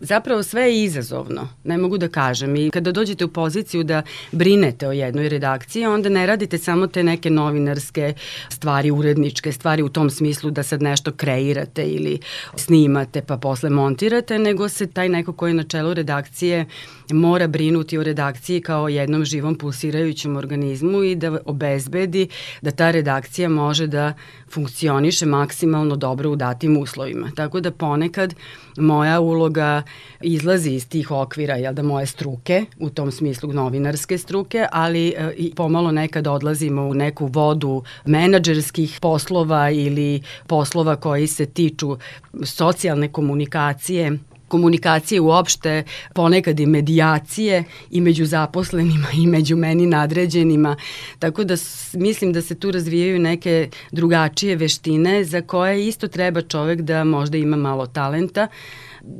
Zapravo 0.00 0.42
sve 0.42 0.62
je 0.62 0.84
izazovno, 0.84 1.48
ne 1.64 1.78
mogu 1.78 1.98
da 1.98 2.08
kažem. 2.08 2.56
I 2.56 2.70
kada 2.70 2.92
dođete 2.92 3.24
u 3.24 3.28
poziciju 3.28 3.84
da 3.84 4.02
brinete 4.32 4.88
o 4.88 4.92
jednoj 4.92 5.28
redakciji, 5.28 5.86
onda 5.86 6.08
ne 6.08 6.26
radite 6.26 6.58
samo 6.58 6.86
te 6.86 7.02
neke 7.02 7.30
novinarske 7.30 8.14
stvari, 8.48 8.90
uredničke 8.90 9.52
stvari 9.52 9.82
u 9.82 9.88
tom 9.88 10.10
smislu 10.10 10.50
da 10.50 10.62
sad 10.62 10.82
nešto 10.82 11.12
kreirate 11.12 11.84
ili 11.84 12.18
snimate 12.56 13.22
pa 13.22 13.36
posle 13.36 13.70
montirate, 13.70 14.38
nego 14.38 14.68
se 14.68 14.86
taj 14.86 15.08
neko 15.08 15.32
koji 15.32 15.50
je 15.50 15.54
na 15.54 15.64
čelu 15.64 15.94
redakcije 15.94 16.66
mora 17.12 17.46
brinuti 17.46 17.98
o 17.98 18.02
redakciji 18.02 18.60
kao 18.60 18.82
o 18.82 18.88
jednom 18.88 19.24
živom 19.24 19.54
pulsirajućem 19.54 20.36
organizmu 20.36 21.02
i 21.02 21.14
da 21.14 21.38
obezbedi 21.44 22.28
da 22.62 22.70
ta 22.70 22.90
redakcija 22.90 23.48
može 23.48 23.86
da 23.86 24.14
funkcioniše 24.50 25.26
maksimalno 25.26 25.96
dobro 25.96 26.30
u 26.30 26.36
datim 26.36 26.76
uslovima. 26.76 27.30
Tako 27.36 27.60
da 27.60 27.70
ponekad 27.70 28.34
moja 28.76 29.20
uloga 29.20 29.82
izlazi 30.20 30.70
iz 30.70 30.88
tih 30.88 31.10
okvira, 31.10 31.54
jel 31.54 31.74
da 31.74 31.82
moje 31.82 32.06
struke, 32.06 32.64
u 32.78 32.90
tom 32.90 33.10
smislu 33.10 33.52
novinarske 33.52 34.18
struke, 34.18 34.66
ali 34.72 35.08
e, 35.08 35.32
i 35.36 35.52
pomalo 35.54 35.92
nekad 35.92 36.26
odlazimo 36.26 36.82
u 36.82 36.94
neku 36.94 37.26
vodu 37.26 37.82
menadžerskih 38.04 38.98
poslova 39.00 39.70
ili 39.70 40.22
poslova 40.46 40.96
koji 40.96 41.26
se 41.26 41.46
tiču 41.46 41.96
socijalne 42.44 43.08
komunikacije 43.12 44.18
komunikacije 44.48 45.20
uopšte, 45.20 45.84
ponekad 46.14 46.60
i 46.60 46.66
medijacije 46.66 47.64
i 47.90 48.00
među 48.00 48.24
zaposlenima 48.24 49.06
i 49.14 49.26
među 49.26 49.56
meni 49.56 49.86
nadređenima. 49.86 50.76
Tako 51.18 51.44
da 51.44 51.54
mislim 51.92 52.32
da 52.32 52.42
se 52.42 52.54
tu 52.54 52.70
razvijaju 52.70 53.18
neke 53.18 53.68
drugačije 53.92 54.56
veštine 54.56 55.24
za 55.24 55.40
koje 55.40 55.88
isto 55.88 56.08
treba 56.08 56.42
čovek 56.42 56.80
da 56.80 57.04
možda 57.04 57.38
ima 57.38 57.56
malo 57.56 57.86
talenta 57.86 58.48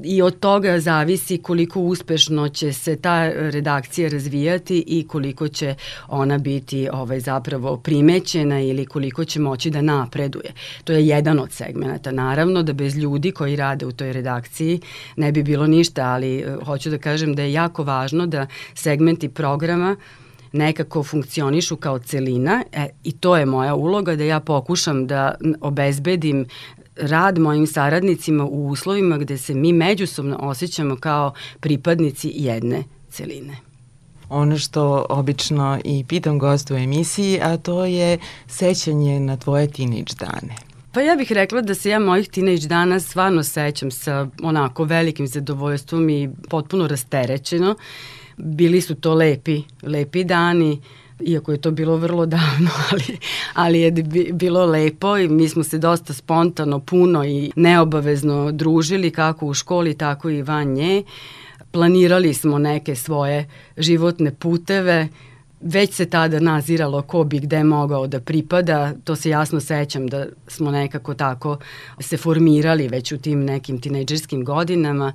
i 0.05 0.23
od 0.23 0.39
toga 0.39 0.81
zavisi 0.81 1.39
koliko 1.39 1.81
uspešno 1.81 2.49
će 2.49 2.73
se 2.73 2.97
ta 2.97 3.29
redakcija 3.29 4.09
razvijati 4.09 4.85
i 4.87 5.07
koliko 5.09 5.49
će 5.49 5.75
ona 6.09 6.39
biti 6.39 6.89
ovaj 6.93 7.21
zapravo 7.21 7.77
primećena 7.77 8.61
ili 8.61 8.87
koliko 8.87 9.25
će 9.25 9.41
moći 9.41 9.71
da 9.71 9.81
napreduje. 9.81 10.53
To 10.85 10.93
je 10.93 11.07
jedan 11.07 11.39
od 11.39 11.53
segmenta. 11.53 12.13
Naravno 12.13 12.63
da 12.63 12.73
bez 12.73 12.97
ljudi 12.97 13.31
koji 13.31 13.57
rade 13.57 13.87
u 13.87 13.93
toj 13.93 14.13
redakciji 14.13 14.81
ne 15.17 15.33
bi 15.33 15.43
bilo 15.43 15.67
ništa, 15.67 16.03
ali 16.05 16.39
eh, 16.39 16.57
hoću 16.65 16.91
da 16.91 16.99
kažem 16.99 17.35
da 17.35 17.43
je 17.43 17.53
jako 17.53 17.85
važno 17.85 18.27
da 18.27 18.47
segmenti 18.75 19.29
programa 19.29 19.97
nekako 20.53 21.03
funkcionišu 21.03 21.77
kao 21.77 21.99
celina 21.99 22.65
e, 22.73 22.89
i 23.05 23.13
to 23.13 23.37
je 23.37 23.47
moja 23.47 23.75
uloga 23.75 24.17
da 24.17 24.25
ja 24.25 24.41
pokušam 24.41 25.07
da 25.07 25.35
obezbedim 25.61 26.47
rad 26.97 27.39
mojim 27.39 27.67
saradnicima 27.67 28.45
u 28.45 28.69
uslovima 28.69 29.19
gde 29.19 29.39
se 29.39 29.55
mi 29.55 29.73
međusobno 29.73 30.39
osjećamo 30.41 30.97
kao 30.97 31.33
pripadnici 31.61 32.33
jedne 32.35 32.85
celine 33.11 33.57
ono 34.29 34.59
što 34.59 35.07
obično 35.09 35.81
i 35.85 36.05
pitam 36.09 36.39
gostu 36.39 36.75
u 36.75 36.77
emisiji, 36.77 37.41
a 37.43 37.57
to 37.57 37.85
je 37.85 38.19
sećanje 38.47 39.21
na 39.21 39.37
tvoje 39.37 39.71
teenage 39.71 40.13
dane. 40.19 40.57
Pa 40.93 41.01
ja 41.01 41.17
bih 41.17 41.33
rekla 41.33 41.61
da 41.61 41.75
se 41.75 41.91
ja 41.91 41.99
mojih 41.99 42.29
teenage 42.29 42.67
dana 42.67 43.01
stvarno 43.01 43.43
sećam 43.43 43.91
sa 43.91 44.29
onako 44.43 44.85
velikim 44.85 45.27
zadovoljstvom 45.27 46.11
i 46.11 46.31
potpuno 46.49 46.87
rasterećeno. 46.87 47.75
Bili 48.37 48.81
su 48.81 48.95
to 48.95 49.15
lepi, 49.15 49.63
lepi 49.83 50.25
dani 50.25 50.81
iako 51.21 51.53
je 51.53 51.59
to 51.61 51.71
bilo 51.71 51.97
vrlo 51.97 52.27
davno, 52.27 52.71
ali, 52.91 53.19
ali 53.55 53.81
je 53.81 53.91
bilo 54.33 54.67
lepo 54.67 55.19
i 55.19 55.29
mi 55.29 55.49
smo 55.49 55.65
se 55.65 55.79
dosta 55.79 56.13
spontano, 56.13 56.81
puno 56.81 57.25
i 57.25 57.53
neobavezno 57.57 58.53
družili 58.53 59.11
kako 59.11 59.47
u 59.47 59.55
školi, 59.55 59.95
tako 59.95 60.31
i 60.31 60.43
van 60.43 60.69
nje. 60.69 61.03
Planirali 61.71 62.35
smo 62.35 62.59
neke 62.59 62.95
svoje 62.95 63.49
životne 63.77 64.35
puteve, 64.35 65.09
već 65.61 65.95
se 65.95 66.07
tada 66.07 66.41
naziralo 66.41 67.03
ko 67.03 67.25
bi 67.25 67.39
gde 67.39 67.65
mogao 67.65 68.07
da 68.07 68.21
pripada, 68.21 68.93
to 69.05 69.17
se 69.17 69.31
jasno 69.31 69.61
sećam 69.61 70.07
da 70.07 70.27
smo 70.49 70.71
nekako 70.71 71.15
tako 71.15 71.59
se 72.01 72.17
formirali 72.17 72.89
već 72.89 73.13
u 73.13 73.19
tim 73.19 73.45
nekim 73.45 73.81
tinejdžerskim 73.81 74.45
godinama. 74.45 75.13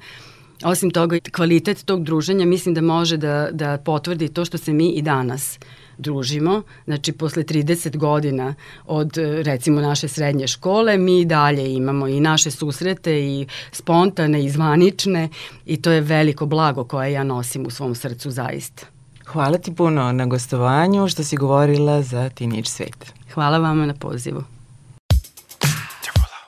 Osim 0.63 0.91
toga, 0.91 1.17
kvalitet 1.31 1.85
tog 1.85 2.03
druženja 2.03 2.45
mislim 2.45 2.75
da 2.75 2.81
može 2.81 3.17
da, 3.17 3.49
da 3.51 3.77
potvrdi 3.77 4.27
to 4.27 4.45
što 4.45 4.57
se 4.57 4.73
mi 4.73 4.89
i 4.89 5.01
danas 5.01 5.59
družimo. 6.01 6.61
Znači, 6.85 7.11
posle 7.11 7.43
30 7.43 7.97
godina 7.97 8.55
od, 8.85 9.17
recimo, 9.17 9.81
naše 9.81 10.07
srednje 10.07 10.47
škole, 10.47 10.97
mi 10.97 11.25
dalje 11.25 11.73
imamo 11.73 12.07
i 12.07 12.19
naše 12.19 12.51
susrete 12.51 13.19
i 13.19 13.47
spontane 13.71 14.43
i 14.43 14.49
zvanične 14.49 15.29
i 15.65 15.81
to 15.81 15.91
je 15.91 16.01
veliko 16.01 16.45
blago 16.45 16.83
koje 16.83 17.11
ja 17.11 17.23
nosim 17.23 17.65
u 17.65 17.69
svom 17.69 17.95
srcu 17.95 18.31
zaista. 18.31 18.85
Hvala 19.25 19.57
ti 19.57 19.75
puno 19.75 20.11
na 20.11 20.25
gostovanju 20.25 21.07
što 21.07 21.23
si 21.23 21.37
govorila 21.37 22.01
za 22.01 22.29
Teenage 22.29 22.65
Svet. 22.65 23.13
Hvala 23.33 23.57
vama 23.57 23.85
na 23.85 23.93
pozivu. 23.93 24.43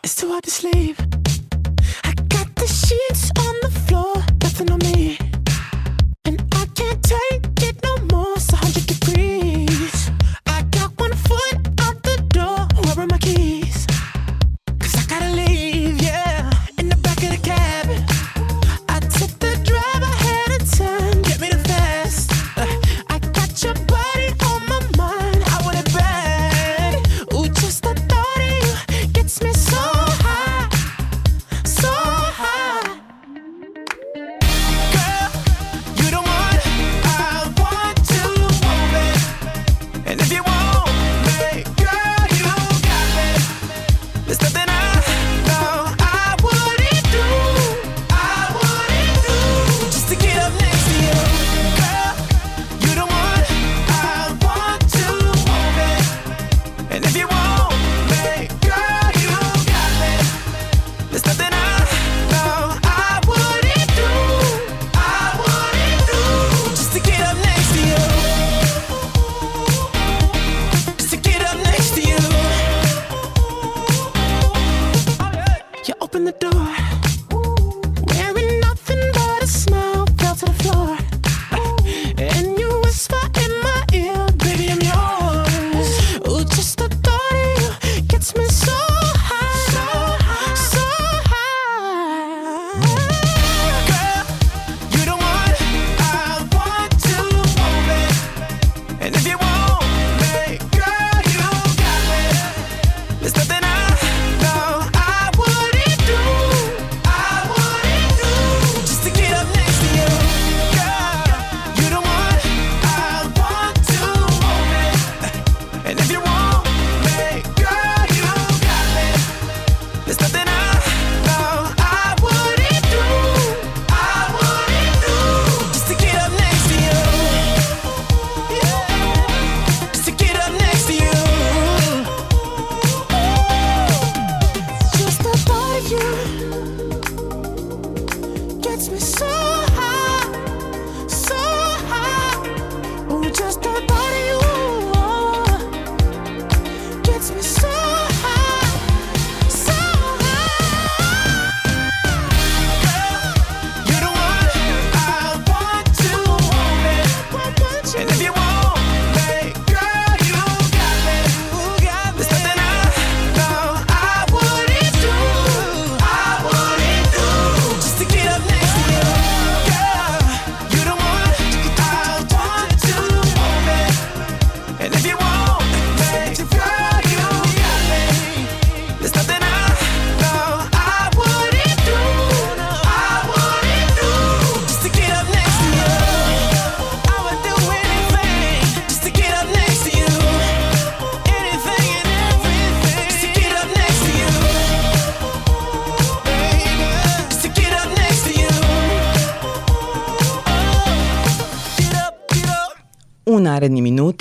It's 0.03 0.21
too 0.21 0.29
hard 0.31 0.43
to 0.43 0.51
sleep. 0.51 0.97
I 2.03 2.13
got 2.13 2.47
the 2.55 2.67
sheets 2.67 3.31
on 3.39 3.55
the 3.61 3.79
floor, 3.87 4.15
nothing 4.43 4.71
on 4.71 4.79
me. 4.79 4.92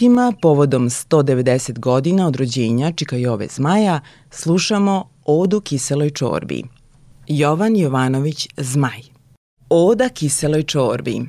Minutima, 0.08 0.32
povodom 0.40 0.90
190 0.90 1.78
godina 1.78 2.26
od 2.26 2.36
rođenja 2.36 2.92
Čika 2.92 3.16
Jove 3.16 3.46
Zmaja, 3.50 4.00
slušamo 4.30 5.04
Odu 5.24 5.60
kiseloj 5.60 6.10
čorbi. 6.10 6.62
Jovan 7.26 7.76
Jovanović 7.76 8.48
Zmaj 8.56 9.02
Oda 9.68 10.08
kiseloj 10.08 10.62
čorbi 10.62 11.20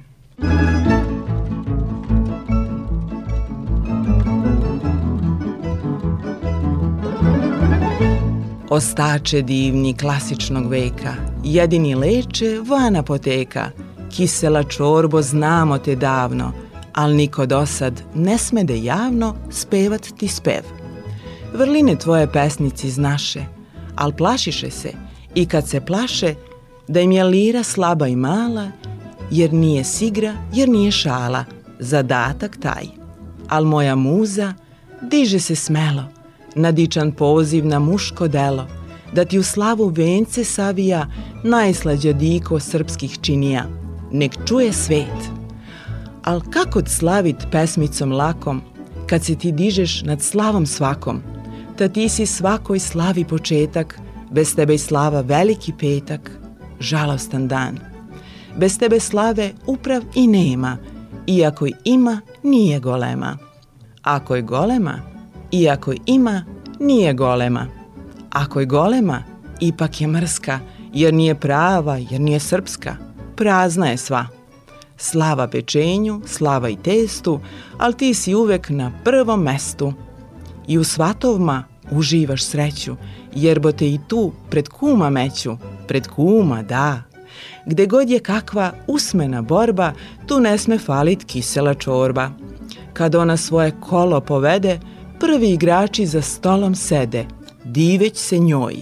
Ostače 8.70 9.42
divni 9.42 9.98
klasičnog 9.98 10.70
veka, 10.70 11.14
jedini 11.44 11.96
leče 11.96 12.60
van 12.68 12.96
apoteka. 12.96 13.70
Kisela 14.16 14.64
čorbo 14.64 15.22
znamo 15.22 15.78
te 15.78 15.96
davno, 15.96 16.52
al 16.94 17.16
niko 17.16 17.46
dosad 17.46 18.02
ne 18.16 18.38
smede 18.38 18.84
javno 18.84 19.36
spevat 19.50 20.08
ti 20.18 20.28
spev. 20.28 20.64
Vrline 21.54 21.96
tvoje 21.96 22.32
pesnici 22.32 22.90
znaše, 22.90 23.46
al 23.96 24.12
plašiše 24.12 24.72
se 24.72 24.92
i 25.36 25.46
kad 25.46 25.70
se 25.70 25.86
plaše 25.86 26.36
da 26.88 27.00
im 27.00 27.12
je 27.12 27.24
lira 27.24 27.64
slaba 27.64 28.08
i 28.08 28.16
mala, 28.16 28.72
jer 29.32 29.54
nije 29.54 29.84
sigra, 29.84 30.34
jer 30.54 30.70
nije 30.70 30.92
šala, 30.92 31.46
zadatak 31.80 32.58
taj. 32.62 32.86
Al 33.50 33.66
moja 33.66 33.96
muza 33.96 34.54
diže 35.02 35.40
se 35.40 35.56
smelo, 35.56 36.04
nadičan 36.56 37.12
poziv 37.12 37.66
na 37.66 37.80
muško 37.80 38.28
delo, 38.28 38.68
da 39.14 39.26
ti 39.26 39.40
u 39.40 39.44
slavu 39.44 39.88
vence 39.88 40.44
savija 40.44 41.08
najslađa 41.44 42.14
diko 42.14 42.60
srpskih 42.60 43.18
činija. 43.22 43.66
Nek 44.12 44.38
čuje 44.46 44.74
svet. 44.74 45.43
Al 46.24 46.42
kako 46.50 46.82
slavit 46.86 47.48
pesmicom 47.52 48.12
lakom, 48.12 48.62
kad 49.08 49.24
se 49.24 49.36
ti 49.36 49.52
dižeš 49.52 50.02
nad 50.02 50.22
slavom 50.22 50.66
svakom, 50.66 51.22
ta 51.78 51.88
ti 51.88 52.10
si 52.10 52.26
svakoj 52.26 52.80
slavi 52.80 53.26
početak, 53.26 54.00
bez 54.32 54.56
tebe 54.56 54.74
i 54.76 54.78
slava 54.78 55.22
veliki 55.22 55.74
petak, 55.80 56.32
žalostan 56.80 57.48
dan. 57.48 57.80
Bez 58.58 58.80
tebe 58.80 59.00
slave 59.00 59.52
uprav 59.66 60.04
i 60.16 60.28
nema, 60.28 60.78
iako 61.28 61.68
ima, 61.84 62.22
nije 62.44 62.80
golema. 62.80 63.38
Ako 64.04 64.36
je 64.36 64.42
golema, 64.42 65.00
iako 65.52 65.94
ima, 66.06 66.46
nije 66.80 67.14
golema. 67.14 67.68
Ako 68.30 68.60
je 68.60 68.66
golema, 68.66 69.24
ipak 69.60 70.02
je 70.02 70.08
mrska, 70.08 70.60
jer 70.94 71.14
nije 71.14 71.36
prava, 71.36 71.98
jer 71.98 72.22
nije 72.22 72.40
srpska. 72.40 72.96
Prazna 73.36 73.88
je 73.88 73.98
sva. 73.98 74.28
Slava 74.98 75.48
pečenju, 75.48 76.22
slava 76.26 76.70
i 76.70 76.76
testu, 76.76 77.40
ali 77.78 77.94
ti 77.94 78.14
si 78.14 78.36
uvek 78.36 78.70
na 78.70 78.92
prvom 79.04 79.42
mestu. 79.42 79.94
I 80.68 80.78
u 80.78 80.84
svatovma 80.84 81.64
uživaš 81.92 82.44
sreću, 82.44 82.96
jer 83.36 83.60
bo 83.60 83.72
te 83.72 83.88
i 83.88 84.00
tu 84.08 84.32
pred 84.50 84.70
kuma 84.70 85.10
meću, 85.10 85.58
pred 85.88 86.08
kuma, 86.08 86.64
da. 86.64 87.02
Gde 87.66 87.86
god 87.86 88.10
je 88.10 88.20
kakva 88.20 88.72
usmena 88.88 89.42
borba, 89.42 89.94
tu 90.28 90.40
ne 90.40 90.58
sme 90.58 90.78
falit 90.78 91.24
kisela 91.24 91.74
čorba. 91.74 92.30
Kad 92.94 93.16
ona 93.16 93.38
svoje 93.38 93.72
kolo 93.82 94.22
povede, 94.22 94.80
prvi 95.20 95.50
igrači 95.50 96.06
za 96.06 96.22
stolom 96.22 96.76
sede, 96.76 97.26
diveć 97.64 98.18
se 98.18 98.40
njoj. 98.40 98.76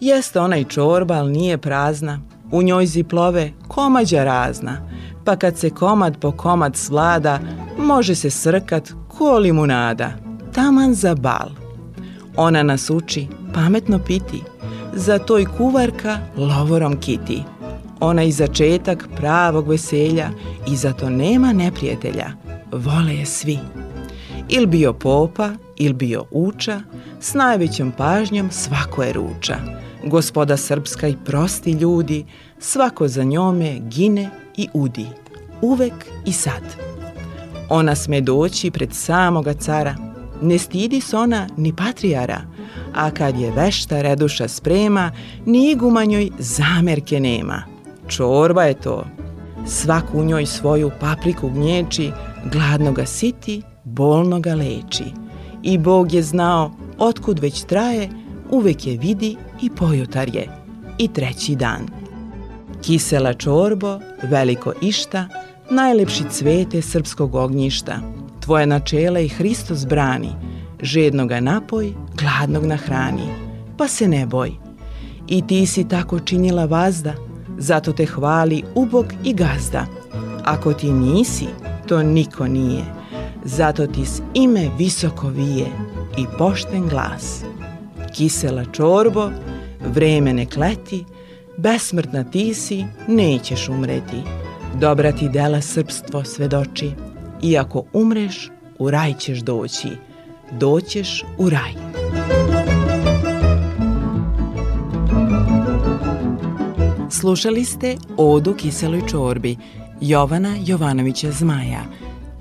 Jeste 0.00 0.40
ona 0.40 0.56
i 0.56 0.64
čorba, 0.64 1.14
ali 1.14 1.32
nije 1.32 1.58
prazna. 1.58 2.20
U 2.52 2.62
njoj 2.62 2.86
ziplove 2.86 3.52
komađa 3.68 4.24
razna, 4.24 4.88
pa 5.24 5.36
kad 5.36 5.58
se 5.58 5.70
komad 5.70 6.18
po 6.18 6.32
komad 6.32 6.76
svlada, 6.76 7.38
može 7.78 8.14
se 8.14 8.30
srkat 8.30 8.92
ko 9.08 9.38
limunada, 9.38 10.12
taman 10.52 10.94
za 10.94 11.14
bal. 11.14 11.48
Ona 12.36 12.62
nas 12.62 12.90
uči 12.90 13.26
pametno 13.54 13.98
piti, 13.98 14.42
zato 14.92 15.38
i 15.38 15.46
kuvarka 15.56 16.18
lovorom 16.36 17.00
kiti. 17.00 17.42
Ona 18.00 18.22
i 18.22 18.32
začetak 18.32 19.08
pravog 19.16 19.68
veselja 19.68 20.30
i 20.68 20.76
zato 20.76 21.10
nema 21.10 21.52
neprijatelja, 21.52 22.32
vole 22.72 23.14
je 23.14 23.26
svi. 23.26 23.58
Il 24.48 24.66
bio 24.66 24.92
popa, 24.92 25.50
il 25.76 25.94
bio 25.94 26.24
uča, 26.30 26.80
s 27.20 27.34
najvećom 27.34 27.92
pažnjom 27.92 28.50
svako 28.50 29.02
je 29.02 29.12
ruča. 29.12 29.56
Gospoda 30.06 30.56
srpska 30.56 31.08
i 31.08 31.16
prosti 31.24 31.72
ljudi, 31.72 32.24
svako 32.58 33.08
za 33.08 33.22
njome 33.22 33.78
gine 33.80 34.30
i 34.56 34.68
udi, 34.74 35.06
uvek 35.62 35.94
i 36.26 36.32
sad. 36.32 36.62
Ona 37.68 37.94
sme 37.94 38.20
doći 38.20 38.70
pred 38.70 38.92
samoga 38.92 39.54
cara, 39.54 39.96
ne 40.42 40.58
stidi 40.58 41.00
se 41.00 41.16
ona 41.16 41.46
ni 41.56 41.76
patrijara, 41.76 42.40
a 42.94 43.10
kad 43.10 43.38
je 43.38 43.50
vešta 43.50 44.02
reduša 44.02 44.48
sprema, 44.48 45.12
ni 45.46 45.70
igumanjoj 45.70 46.30
zamerke 46.38 47.20
nema. 47.20 47.62
Čorba 48.08 48.62
je 48.62 48.74
to. 48.74 49.04
Svak 49.66 50.04
u 50.14 50.24
njoj 50.24 50.46
svoju 50.46 50.90
papriku 51.00 51.50
gnječi, 51.50 52.10
gladno 52.52 52.92
ga 52.92 53.06
siti, 53.06 53.62
bolno 53.84 54.40
ga 54.40 54.54
leči. 54.54 55.04
I 55.62 55.78
Bog 55.78 56.12
je 56.12 56.22
znao, 56.22 56.70
otkud 56.98 57.38
već 57.38 57.62
traje, 57.62 58.08
uvek 58.50 58.86
je 58.86 58.98
vidi 58.98 59.36
i 59.62 59.70
pojutar 59.70 60.34
je. 60.34 60.48
I 60.98 61.08
treći 61.08 61.56
dan. 61.56 62.03
Kisela 62.86 63.32
čorbo, 63.34 63.98
veliko 64.22 64.72
išta, 64.80 65.28
najlepši 65.70 66.24
cvete 66.30 66.82
srpskog 66.82 67.34
ognjišta. 67.34 67.98
Tvoje 68.40 68.66
načela 68.66 69.20
i 69.20 69.28
Hristos 69.28 69.86
brani, 69.86 70.32
žednog 70.82 71.28
ga 71.28 71.40
napoj, 71.40 71.92
gladnog 72.14 72.64
nahrani. 72.64 73.28
Pa 73.78 73.88
se 73.88 74.08
ne 74.08 74.26
boj. 74.26 74.52
I 75.28 75.46
ti 75.46 75.66
si 75.66 75.88
tako 75.88 76.20
činila 76.20 76.64
vazda, 76.64 77.14
zato 77.58 77.92
te 77.92 78.06
hvali 78.06 78.62
ubog 78.74 79.06
i 79.24 79.34
gazda. 79.34 79.86
Ako 80.44 80.72
ti 80.72 80.92
nisi, 80.92 81.46
to 81.86 82.02
niko 82.02 82.46
nije, 82.46 82.84
zato 83.44 83.86
ti 83.86 84.06
s 84.06 84.22
ime 84.34 84.70
visoko 84.78 85.28
vije 85.28 85.66
i 86.18 86.26
pošten 86.38 86.88
glas. 86.88 87.44
Kisela 88.12 88.64
čorbo, 88.64 89.30
vreme 89.94 90.32
ne 90.32 90.46
kleti, 90.46 91.04
besmrtna 91.56 92.24
ti 92.24 92.54
si, 92.54 92.84
nećeš 93.08 93.68
umreti. 93.68 94.22
Dobra 94.80 95.12
ti 95.12 95.28
dela 95.28 95.60
srpstvo 95.60 96.24
svedoči, 96.24 96.90
iako 97.42 97.84
umreš, 97.92 98.50
u 98.78 98.90
raj 98.90 99.14
ćeš 99.18 99.38
doći, 99.38 99.88
doćeš 100.52 101.24
u 101.38 101.50
raj. 101.50 101.72
Slušali 107.10 107.64
ste 107.64 107.96
Odu 108.16 108.54
kiseloj 108.54 109.02
čorbi 109.10 109.56
Jovana 110.00 110.56
Jovanovića 110.66 111.30
Zmaja 111.30 111.84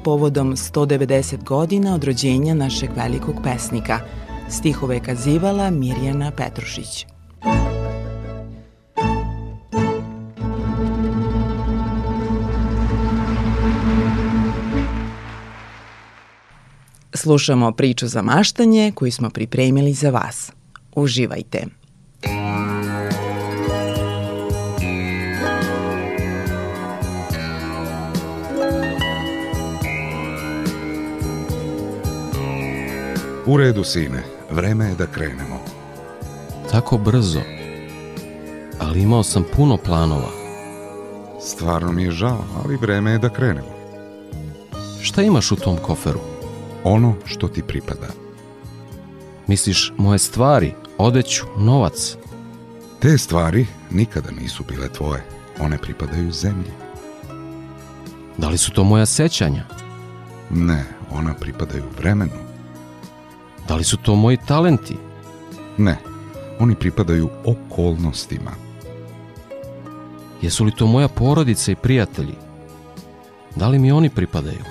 povodom 0.04 0.56
190 0.56 1.44
godina 1.44 1.96
od 1.96 2.04
rođenja 2.04 2.54
našeg 2.54 2.90
velikog 2.96 3.36
pesnika. 3.44 4.00
Stihove 4.50 5.00
kazivala 5.00 5.70
Mirjana 5.70 6.32
Petrušić. 6.32 7.13
Slušamo 17.14 17.72
priču 17.72 18.08
za 18.08 18.22
maštanje 18.22 18.92
koju 18.96 19.12
smo 19.12 19.30
pripremili 19.30 19.94
za 19.94 20.10
vas. 20.10 20.52
Uživajte! 20.96 21.66
U 33.46 33.58
redu, 33.58 33.84
sine. 33.84 34.24
Vreme 34.52 34.86
je 34.86 34.96
da 34.96 35.06
krenemo. 35.08 35.60
Tako 36.72 36.98
brzo. 36.98 37.42
Ali 38.80 39.02
imao 39.02 39.24
sam 39.24 39.44
puno 39.56 39.78
planova. 39.78 40.30
Stvarno 41.42 41.92
mi 41.92 42.04
je 42.04 42.12
žao, 42.12 42.44
ali 42.64 42.78
vreme 42.78 43.12
je 43.12 43.18
da 43.18 43.30
krenemo. 43.30 43.74
Šta 45.02 45.22
imaš 45.22 45.52
u 45.52 45.56
tom 45.56 45.78
koferu? 45.78 46.33
Ono 46.84 47.16
što 47.26 47.48
ti 47.48 47.64
pripada. 47.64 48.08
Misliš 49.48 49.94
moje 49.98 50.20
stvari, 50.20 50.74
odeću, 50.98 51.46
novac? 51.58 52.18
Te 53.00 53.18
stvari 53.18 53.66
nikada 53.92 54.32
nisu 54.32 54.64
bile 54.70 54.90
tvoje. 54.90 55.24
One 55.60 55.78
pripadaju 55.78 56.32
zemlji. 56.32 56.72
Da 58.38 58.50
li 58.50 58.58
su 58.58 58.72
to 58.72 58.84
moja 58.84 59.06
sećanja? 59.06 59.64
Ne, 60.50 60.86
ona 61.12 61.34
pripadaju 61.34 61.84
vremenu. 61.98 62.32
Da 63.68 63.76
li 63.76 63.84
su 63.84 63.98
to 63.98 64.16
moji 64.16 64.38
talenti? 64.48 64.98
Ne, 65.78 65.98
oni 66.60 66.76
pripadaju 66.76 67.30
okolnostima. 67.46 68.52
Jesu 70.42 70.66
li 70.66 70.72
to 70.72 70.88
moja 70.88 71.08
porodica 71.08 71.72
i 71.72 71.76
prijatelji? 71.76 72.36
Da 73.56 73.68
li 73.68 73.80
mi 73.80 73.92
oni 73.92 74.10
pripadaju? 74.10 74.64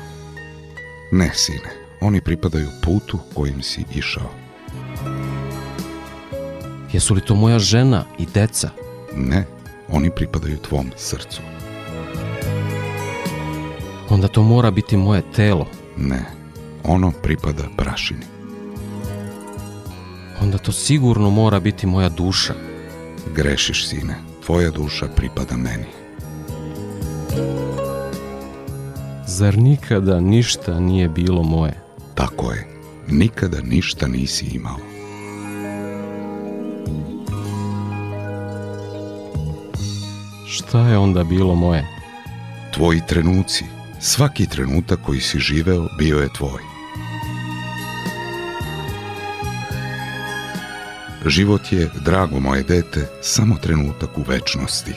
Ne, 1.12 1.31
sine, 1.35 1.82
oni 2.03 2.21
pripadaju 2.21 2.69
putu 2.83 3.19
kojim 3.35 3.62
si 3.62 3.85
išao. 3.95 4.31
Jesu 6.93 7.15
li 7.15 7.21
to 7.21 7.35
moja 7.35 7.59
žena 7.59 8.05
i 8.19 8.27
deca? 8.35 8.71
Ne, 9.17 9.47
oni 9.88 10.11
pripadaju 10.11 10.59
tvom 10.59 10.91
srcu. 10.97 11.41
Onda 14.11 14.29
to 14.29 14.43
mora 14.43 14.71
biti 14.71 14.97
moje 14.97 15.23
telo. 15.37 15.67
Ne, 15.97 16.25
ono 16.85 17.11
pripada 17.23 17.65
prašini. 17.77 18.27
Onda 20.43 20.59
to 20.59 20.73
sigurno 20.73 21.31
mora 21.31 21.61
biti 21.61 21.87
moja 21.87 22.09
duša. 22.09 22.55
Grešiš, 23.35 23.88
sine, 23.88 24.15
tvoja 24.47 24.71
duša 24.71 25.07
pripada 25.17 25.57
meni. 25.57 25.87
Zar 29.27 29.59
nikada 29.59 30.21
ništa 30.21 30.81
nije 30.81 31.09
bilo 31.09 31.43
moje? 31.43 31.83
Tako 32.23 32.53
je, 32.53 32.67
nikada 33.09 33.61
ništa 33.61 34.09
nisi 34.09 34.47
imao. 34.47 34.79
Šta 40.49 40.89
je 40.89 40.99
onda 40.99 41.25
bilo 41.25 41.55
moje? 41.55 41.87
Tvoji 42.75 43.01
trenuci, 43.09 43.65
svaki 44.01 44.47
trenutak 44.47 45.01
koji 45.03 45.21
si 45.21 45.39
živeo 45.39 45.89
bio 45.99 46.19
je 46.19 46.29
tvoj. 46.33 46.63
Život 51.27 51.73
je, 51.73 51.91
drago 52.05 52.41
moje 52.41 52.63
dete, 52.63 53.09
samo 53.23 53.57
trenutak 53.63 54.19
u 54.19 54.23
večnosti, 54.23 54.93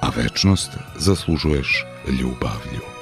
a 0.00 0.10
večnost 0.16 0.70
zaslužuješ 0.98 1.84
ljubavlju. 2.20 2.95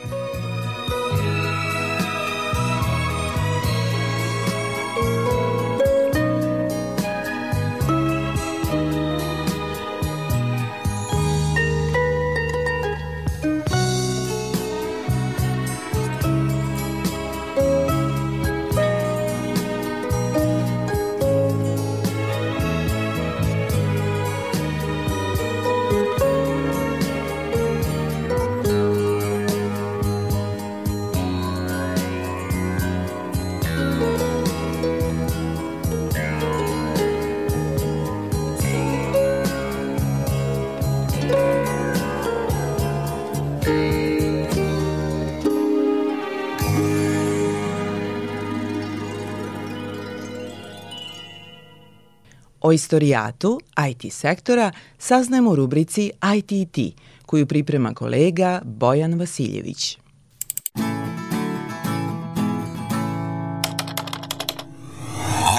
Istorijatu 52.75 53.61
IT 53.91 54.13
sektora 54.13 54.73
saznajemo 54.99 55.51
u 55.51 55.57
rubrici 55.57 56.11
ITT, 56.37 56.99
koju 57.27 57.47
priprema 57.47 57.95
kolega 57.95 58.61
Bojan 58.65 59.19
Vasiljević. 59.19 59.99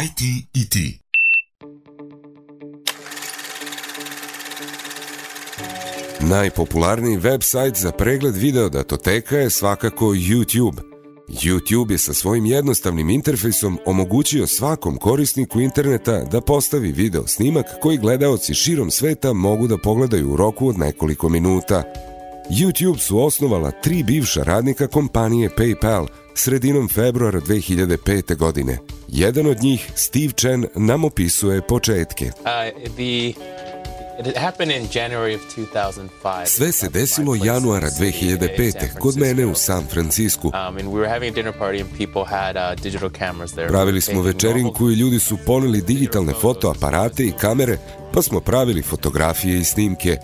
IT 0.04 0.48
i 0.54 0.70
ti. 0.70 1.00
Najpopularniji 6.20 7.18
web 7.18 7.44
sajt 7.44 7.76
za 7.78 7.92
pregled 7.92 8.36
video 8.36 8.70
datoteka 8.70 9.38
je 9.38 9.50
svakako 9.50 10.06
YouTube. 10.06 10.95
YouTube 11.28 11.92
je 11.92 11.98
sa 11.98 12.14
svojim 12.14 12.46
jednostavnim 12.46 13.10
interfejsom 13.10 13.80
omogućio 13.86 14.48
svakom 14.48 14.98
korisniku 14.98 15.62
interneta 15.62 16.24
da 16.24 16.42
postavi 16.42 16.92
video 16.92 17.28
snimak 17.28 17.66
koji 17.82 17.98
gledaoci 17.98 18.54
širom 18.54 18.92
sveta 18.92 19.34
mogu 19.34 19.68
da 19.68 19.78
pogledaju 19.78 20.32
u 20.32 20.36
roku 20.36 20.68
od 20.68 20.80
nekoliko 20.80 21.30
minuta. 21.30 21.84
YouTube 22.50 22.98
su 22.98 23.20
osnovala 23.20 23.72
tri 23.72 24.04
bivša 24.04 24.44
radnika 24.44 24.88
kompanije 24.88 25.50
PayPal 25.58 26.08
sredinom 26.36 26.88
februara 26.88 27.42
2005. 27.42 28.36
godine. 28.36 28.78
Jedan 29.08 29.48
od 29.48 29.64
njih, 29.64 29.92
Steve 29.96 30.34
Chen, 30.36 30.68
nam 30.76 31.04
opisuje 31.04 31.62
početke. 31.62 32.26
Uh, 32.26 32.94
the 32.96 33.34
Sve 36.46 36.72
se 36.72 36.90
desilo 36.90 37.36
januara 37.36 37.88
2005. 37.90 39.00
kod 39.00 39.18
mene 39.18 39.46
u 39.46 39.56
San 39.56 39.86
Francisku. 39.88 40.48
Um, 40.48 40.54
and 40.78 40.88
we 40.88 41.00
were 41.00 41.10
having 41.10 41.32
a 41.32 41.36
dinner 41.36 41.54
party 41.58 41.82
and 41.82 41.90
people 41.98 42.24
had 42.24 42.56
uh, 42.56 42.84
digital 42.84 43.10
cameras 43.10 43.52
there. 43.52 43.68
Pravili 43.68 44.02
smo 44.02 44.22
večerinku 44.22 44.90
i 44.90 44.96
ljudi 44.96 45.20
su 45.20 45.38
poneli 45.46 45.82
digitalne 45.82 46.34
fotoaparate 46.42 47.24
i 47.24 47.32
kamere, 47.32 47.78
pa 48.16 48.22
smo 48.22 48.40
pravili 48.40 48.82
fotografije 48.82 49.60
i 49.60 49.64
snimke. 49.64 50.18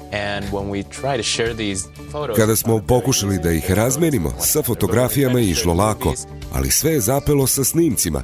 Kada 2.36 2.56
smo 2.56 2.80
pokušali 2.88 3.40
da 3.40 3.52
ih 3.52 3.72
razmenimo, 3.72 4.34
sa 4.40 4.62
fotografijama 4.62 5.40
je 5.40 5.50
išlo 5.50 5.74
lako, 5.74 6.14
ali 6.54 6.72
sve 6.72 6.92
je 6.92 7.00
zapelo 7.00 7.48
sa 7.48 7.64
snimcima. 7.64 8.24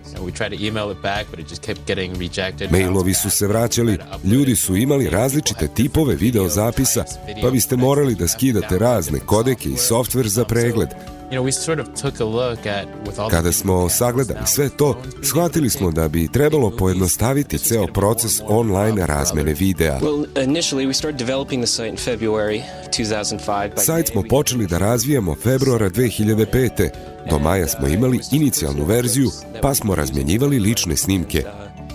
Mailovi 2.70 3.14
su 3.14 3.30
se 3.30 3.48
vraćali, 3.48 3.98
ljudi 4.24 4.56
su 4.56 4.76
imali 4.76 5.10
različite 5.10 5.68
tipove 5.68 6.16
videozapisa, 6.16 7.04
pa 7.42 7.50
biste 7.50 7.76
morali 7.76 8.16
da 8.16 8.28
skidate 8.28 8.78
razne 8.78 9.20
kodeke 9.20 9.70
i 9.70 9.78
softver 9.78 10.28
za 10.28 10.46
pregled. 10.46 10.90
You 11.30 11.34
know, 11.34 11.44
we 11.44 11.52
sort 11.52 11.80
of 11.80 11.88
took 12.02 12.20
a 12.20 12.26
look 12.26 12.66
at 12.66 12.88
with 13.06 13.20
all 13.20 13.30
the 13.30 13.36
Kada 13.36 13.52
smo 13.52 13.90
sagledali 13.90 14.46
sve 14.46 14.70
to, 14.70 14.96
shvatili 15.24 15.70
smo 15.70 15.92
da 15.92 16.08
bi 16.08 16.28
trebalo 16.28 16.72
pojednostaviti 16.78 17.58
ceo 17.58 17.88
proces 17.88 18.42
online 18.48 19.06
razmene 19.06 19.54
videa. 19.54 20.00
Well, 20.00 20.26
initially 20.44 20.88
we 20.88 20.94
started 20.94 21.20
developing 21.20 21.62
the 21.62 21.68
site 21.68 21.90
in 21.90 21.98
February 21.98 22.62
2005. 22.98 23.76
By 23.76 23.80
Sajt 23.86 24.08
smo 24.08 24.24
počeli 24.30 24.68
da 24.68 24.78
razvijamo 24.78 25.36
februara 25.36 25.90
2005. 25.90 26.90
Do 27.30 27.40
maja 27.40 27.68
smo 27.68 27.88
imali 27.88 28.20
inicijalnu 28.32 28.86
verziju, 28.86 29.32
pa 29.62 29.76
smo 29.76 29.96
razmjenjivali 29.96 30.60
lične 30.60 30.98
snimke. 30.98 31.44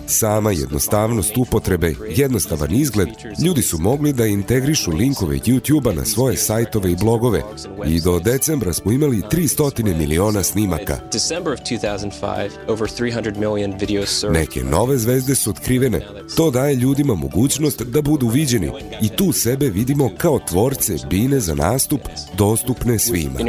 Sama 0.07 0.51
jednostavnost 0.51 1.37
upotrebe, 1.37 1.93
jednostavan 2.09 2.75
izgled, 2.75 3.09
ljudi 3.45 3.61
su 3.61 3.77
mogli 3.77 4.13
da 4.13 4.25
integrišu 4.25 4.91
linkove 4.91 5.37
YouTube-a 5.37 5.93
na 5.93 6.05
svoje 6.05 6.37
sajtove 6.37 6.91
i 6.91 6.95
blogove 6.95 7.41
i 7.87 8.01
do 8.01 8.19
decembra 8.19 8.73
smo 8.73 8.91
imali 8.91 9.21
300 9.31 9.97
miliona 9.97 10.43
snimaka. 10.43 10.99
December 11.11 11.53
of 11.53 11.59
2005, 11.59 12.49
over 12.67 12.89
300 12.89 13.37
million 13.39 13.73
videos 13.79 14.19
served. 14.19 14.39
Neke 14.39 14.63
nove 14.63 14.97
zvezde 14.97 15.35
su 15.35 15.49
otkrivene. 15.49 16.07
To 16.37 16.51
daje 16.51 16.75
ljudima 16.75 17.15
mogućnost 17.15 17.81
da 17.81 18.01
budu 18.01 18.27
viđeni 18.27 18.71
i 19.01 19.09
tu 19.09 19.31
sebe 19.31 19.69
vidimo 19.69 20.09
kao 20.17 20.39
tvorce 20.39 20.93
bine 21.09 21.39
za 21.39 21.55
nastup 21.55 22.01
dostupne 22.37 22.99
svima. 22.99 23.39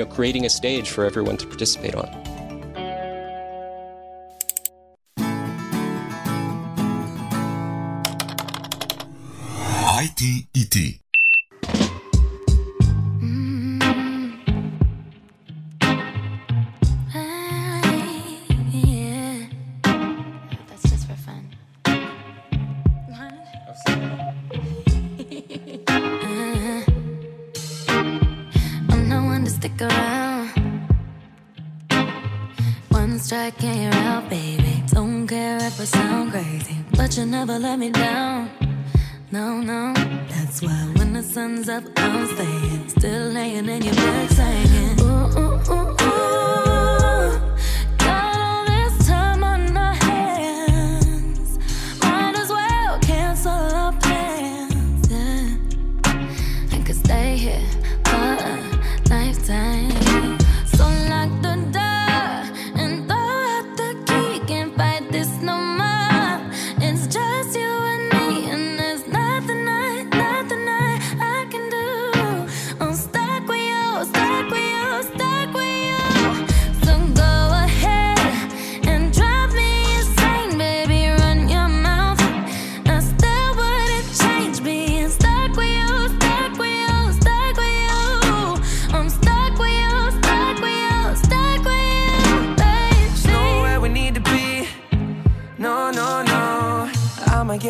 T-I-T. 10.24 11.03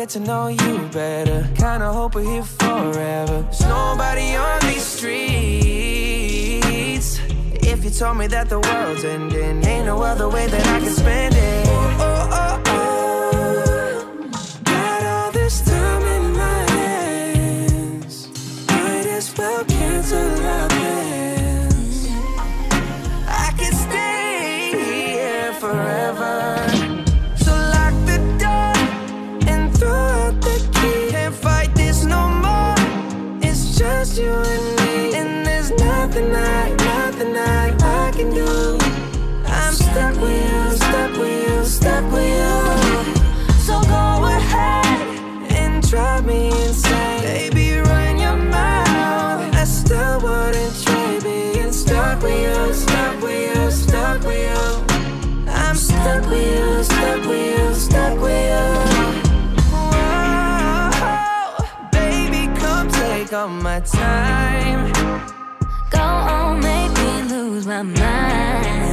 Get 0.05 0.11
to 0.11 0.19
know 0.19 0.47
you 0.47 0.87
better. 0.93 1.47
Kinda 1.55 1.91
hope 1.91 2.13
we're 2.13 2.23
here 2.23 2.43
forever. 2.43 3.41
There's 3.41 3.61
nobody 3.61 4.35
on 4.35 4.59
these 4.61 4.83
streets. 4.83 5.19
If 7.71 7.83
you 7.83 7.89
told 7.89 8.17
me 8.17 8.27
that 8.27 8.47
the 8.49 8.59
world's 8.59 9.03
ending, 9.03 9.65
ain't 9.65 9.87
no 9.87 10.03
other 10.03 10.29
way 10.29 10.45
that 10.45 10.67
I 10.75 10.79
can 10.79 10.93
spend 10.93 11.33
it. 11.33 11.67
Oh, 11.67 11.97
oh, 12.01 12.29
oh, 12.35 12.61
oh. 12.67 14.03
Got 14.63 15.03
all 15.13 15.31
this 15.31 15.61
time 15.61 16.03
in 16.17 16.33
my 16.33 16.69
hands. 16.77 18.27
Might 18.67 19.07
as 19.07 19.35
well 19.35 19.65
cancel 19.65 20.45
our 20.45 20.74
stuck 56.15 56.29
with 56.29 56.47
you, 56.47 56.83
stuck 56.83 57.25
with 57.27 57.59
you, 57.59 57.73
stuck 57.73 58.19
with 58.21 58.45
you. 58.51 58.65
Whoa, 59.71 60.89
baby, 61.91 62.47
come 62.59 62.89
take 62.89 63.33
all 63.33 63.49
my 63.49 63.81
time. 63.81 64.93
Go 65.89 65.99
on, 65.99 66.59
make 66.61 66.91
me 66.93 67.23
lose 67.29 67.67
my 67.67 67.83
mind. 67.83 68.84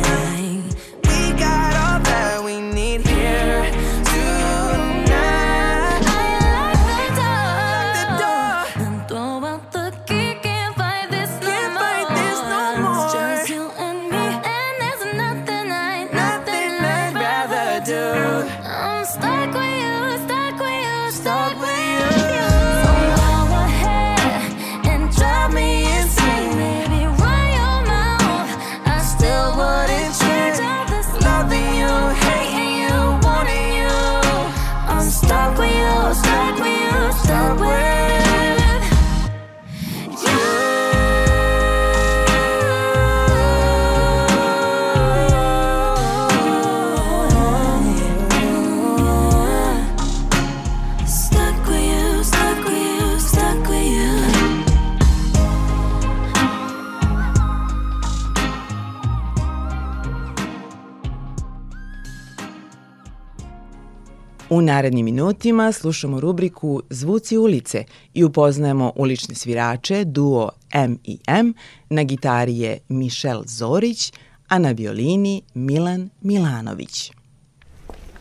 Narednim 64.73 65.05
minutima 65.05 65.73
slušamo 65.73 66.21
rubriku 66.21 66.83
Zvuci 66.91 67.39
ulice 67.39 67.85
i 68.15 68.25
upoznajemo 68.25 68.93
ulične 68.97 69.35
svirače, 69.35 70.05
duo 70.05 70.51
M 70.73 70.99
i 71.05 71.19
M, 71.27 71.55
na 71.91 72.03
gitari 72.03 72.59
je 72.59 72.79
Mišel 72.89 73.43
Zorić, 73.47 74.13
a 74.49 74.59
na 74.59 74.71
violini 74.71 75.43
Milan 75.55 76.11
Milanović. 76.21 77.13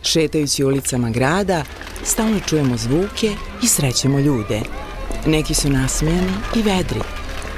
Šetajući 0.03 0.63
ulicama 0.63 1.09
grada, 1.09 1.63
stalno 2.03 2.39
čujemo 2.39 2.77
zvuke 2.77 3.35
i 3.63 3.67
srećemo 3.67 4.19
ljude. 4.19 4.61
Neki 5.25 5.53
su 5.53 5.69
nasmejani 5.69 6.33
i 6.55 6.61
vedri, 6.61 6.99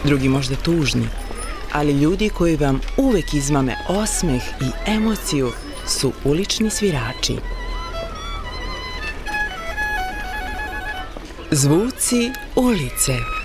drugi 0.04 0.30
možda 0.30 0.56
tužni, 0.56 1.08
ali 1.72 2.02
ljudi 2.02 2.30
koji 2.30 2.56
vam 2.56 2.82
uvek 2.98 3.34
izmame 3.34 3.76
osmeh 3.90 4.44
i 4.62 4.92
emociju 4.92 5.52
su 5.88 6.12
ulični 6.26 6.70
svirači. 6.70 7.63
Zvuci 11.54 12.32
ulice. 12.56 13.43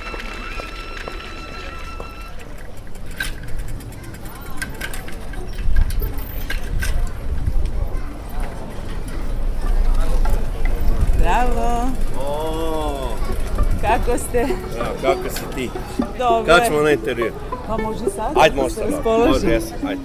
Kako 14.09 14.21
ste? 14.21 14.39
Ja, 14.39 14.93
kako 15.03 15.29
si 15.29 15.43
ti? 15.55 15.71
Dobro. 16.19 16.55
Kad 16.55 16.67
ćemo 16.67 16.83
na 16.83 16.91
intervju? 16.91 17.33
Pa 17.67 17.77
može 17.77 18.05
sad? 18.17 18.33
Ajde, 18.35 18.57
može 18.57 18.75
se 18.75 18.81
sad. 18.91 19.29
Može, 19.29 19.51
jes, 19.51 19.65
ajde. 19.89 20.01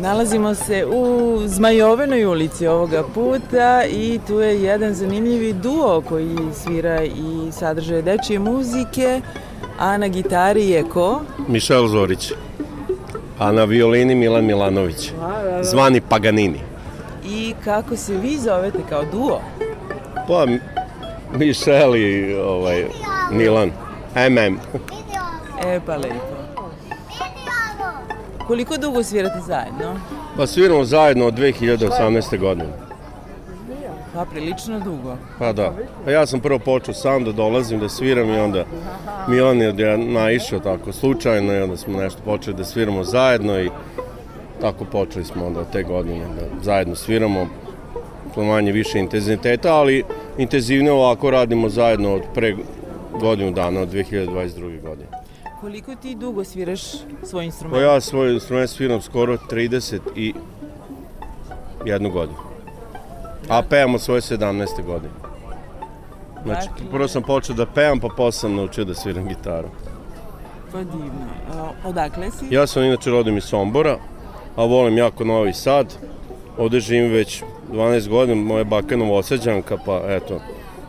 Nalazimo 0.00 0.54
se 0.54 0.86
u 0.86 1.38
Zmajovenoj 1.46 2.24
ulici 2.24 2.66
ovoga 2.66 3.02
puta 3.14 3.84
i 3.90 4.20
tu 4.26 4.40
je 4.40 4.62
jedan 4.62 4.94
zanimljivi 4.94 5.52
duo 5.52 6.02
koji 6.08 6.36
svira 6.54 7.04
i 7.04 7.52
sadržaje 7.52 8.02
dečije 8.02 8.38
muzike, 8.38 9.20
a 9.78 9.96
na 9.96 10.08
gitari 10.08 10.68
je 10.68 10.82
ko? 10.82 11.20
Mišel 11.48 11.88
Zorić. 11.88 12.32
A 13.38 13.52
na 13.52 13.64
violini 13.64 14.14
Milan 14.14 14.44
Milanović. 14.44 15.12
Zvani 15.62 16.00
Paganini. 16.00 16.60
I 17.24 17.54
kako 17.64 17.96
se 17.96 18.14
vi 18.16 18.36
zovete 18.36 18.78
kao 18.88 19.04
duo? 19.12 19.40
Pa, 20.26 20.46
Mišel 21.38 21.96
i 21.96 22.34
ovaj, 22.34 22.84
Milan. 23.30 23.70
MM. 24.14 24.58
E 25.66 25.80
pa 25.86 25.96
lepo. 25.96 26.38
Koliko 28.46 28.76
dugo 28.76 29.02
svirate 29.02 29.40
zajedno? 29.46 30.00
Pa 30.36 30.46
sviramo 30.46 30.84
zajedno 30.84 31.26
od 31.26 31.34
2018. 31.34 32.38
godine. 32.38 32.68
Pa 34.14 34.24
prilično 34.24 34.80
dugo. 34.80 35.16
Pa 35.38 35.52
da. 35.52 35.72
Pa 36.04 36.10
ja 36.10 36.26
sam 36.26 36.40
prvo 36.40 36.58
počeo 36.58 36.94
sam 36.94 37.24
da 37.24 37.32
dolazim 37.32 37.80
da 37.80 37.88
sviram 37.88 38.30
i 38.30 38.38
onda 38.38 38.64
Milan 39.28 39.60
je 39.60 39.98
naišao 39.98 40.60
tako 40.60 40.92
slučajno 40.92 41.54
i 41.54 41.62
onda 41.62 41.76
smo 41.76 42.00
nešto 42.00 42.22
počeli 42.24 42.56
da 42.56 42.64
sviramo 42.64 43.04
zajedno 43.04 43.60
i 43.60 43.70
tako 44.60 44.84
počeli 44.84 45.24
smo 45.24 45.46
onda 45.46 45.64
te 45.64 45.82
godine 45.82 46.24
da 46.24 46.62
zajedno 46.62 46.94
sviramo 46.94 47.46
to 48.34 48.44
manje 48.44 48.72
više 48.72 48.98
intenziteta, 48.98 49.74
ali 49.74 50.04
intenzivnije 50.38 50.92
ovako 50.92 51.30
radimo 51.30 51.68
zajedno 51.68 52.14
od 52.14 52.22
pre 52.34 52.54
godinu 53.12 53.50
dana, 53.52 53.80
od 53.80 53.88
2022. 53.88 54.82
godine. 54.82 55.08
Koliko 55.60 55.94
ti 55.94 56.14
dugo 56.14 56.44
sviraš 56.44 56.82
svoj 57.22 57.40
Pa 57.40 57.42
instrument? 57.42 57.82
ja 57.82 58.00
svoj 58.00 58.34
instrument 58.34 58.70
sviram 58.70 59.00
skoro 59.00 59.36
31 59.50 60.32
godinu. 62.12 62.38
A 63.48 63.62
pevam 63.62 63.94
od 63.94 64.00
svoje 64.00 64.20
17. 64.20 64.84
godine. 64.86 65.12
Znači, 66.44 66.68
Dakle- 66.68 66.86
prvo 66.90 67.08
sam 67.08 67.22
počeo 67.22 67.54
da 67.54 67.66
pevam, 67.66 68.00
pa 68.00 68.08
posle 68.16 68.40
sam 68.40 68.54
naučio 68.56 68.84
da 68.84 68.94
sviram 68.94 69.28
gitaru. 69.28 69.68
Pa 70.72 70.78
divno. 70.78 71.26
Odakle 71.84 72.30
si? 72.30 72.46
Ja 72.50 72.66
sam 72.66 72.82
inače 72.82 73.10
rodim 73.10 73.36
iz 73.36 73.44
Sombora, 73.44 73.96
a 74.56 74.64
volim 74.64 74.98
jako 74.98 75.24
Novi 75.24 75.52
Sad. 75.52 75.94
Ovde 76.58 76.80
živim 76.80 77.12
već 77.12 77.42
12 77.72 78.08
godina, 78.08 78.42
moja 78.42 78.64
baka 78.64 78.94
je 78.94 78.98
novosađanka, 78.98 79.76
pa 79.86 80.02
eto, 80.08 80.40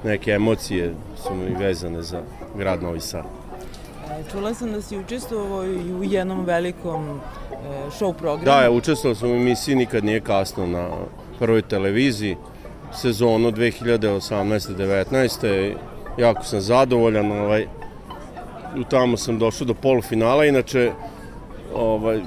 neke 0.04 0.32
emocije 0.32 0.94
su 1.24 1.34
mi 1.34 1.56
vezane 1.56 2.02
za 2.02 2.22
grad 2.58 2.84
Novi 2.84 3.00
Sad. 3.00 3.24
E, 4.12 4.24
Čula 4.32 4.54
sam 4.54 4.72
da 4.72 4.82
si 4.82 4.98
učestvovao 4.98 5.66
i 5.66 5.94
u 5.94 6.04
jednom 6.04 6.46
velikom 6.46 7.10
e, 7.10 7.14
show 8.00 8.14
programu. 8.14 8.46
Da, 8.46 8.62
ja 8.62 8.72
učestvovao 8.72 9.16
sam 9.16 9.32
u 9.32 9.36
emisiji 9.36 9.76
Nikad 9.76 10.06
nije 10.06 10.22
kasno 10.22 10.68
na 10.68 10.90
prvoj 11.40 11.62
televiziji, 11.62 12.38
sezonu 12.94 13.52
2018-19. 13.52 15.74
Jako 16.18 16.44
sam 16.44 16.62
zadovoljan, 16.62 17.32
ovaj, 17.32 17.68
u 18.78 18.84
tamo 18.84 19.18
sam 19.18 19.40
došao 19.40 19.68
do 19.68 19.74
polufinala, 19.74 20.46
inače 20.46 20.92
ovaj, 21.74 22.22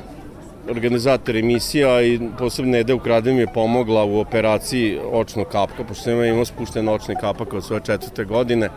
organizator 0.70 1.36
emisija 1.36 2.02
i 2.02 2.20
posebno 2.38 2.72
Nede 2.72 2.94
Ukradem 2.94 3.38
je 3.38 3.46
pomogla 3.54 4.04
u 4.04 4.18
operaciji 4.18 4.98
očnog 5.12 5.46
kapka, 5.46 5.84
pošto 5.84 6.04
sam 6.04 6.24
imao 6.24 6.44
spušten 6.44 6.88
očni 6.88 7.16
kapak 7.20 7.52
od 7.52 7.64
svoje 7.64 7.82
četvrte 7.84 8.24
godine 8.24 8.68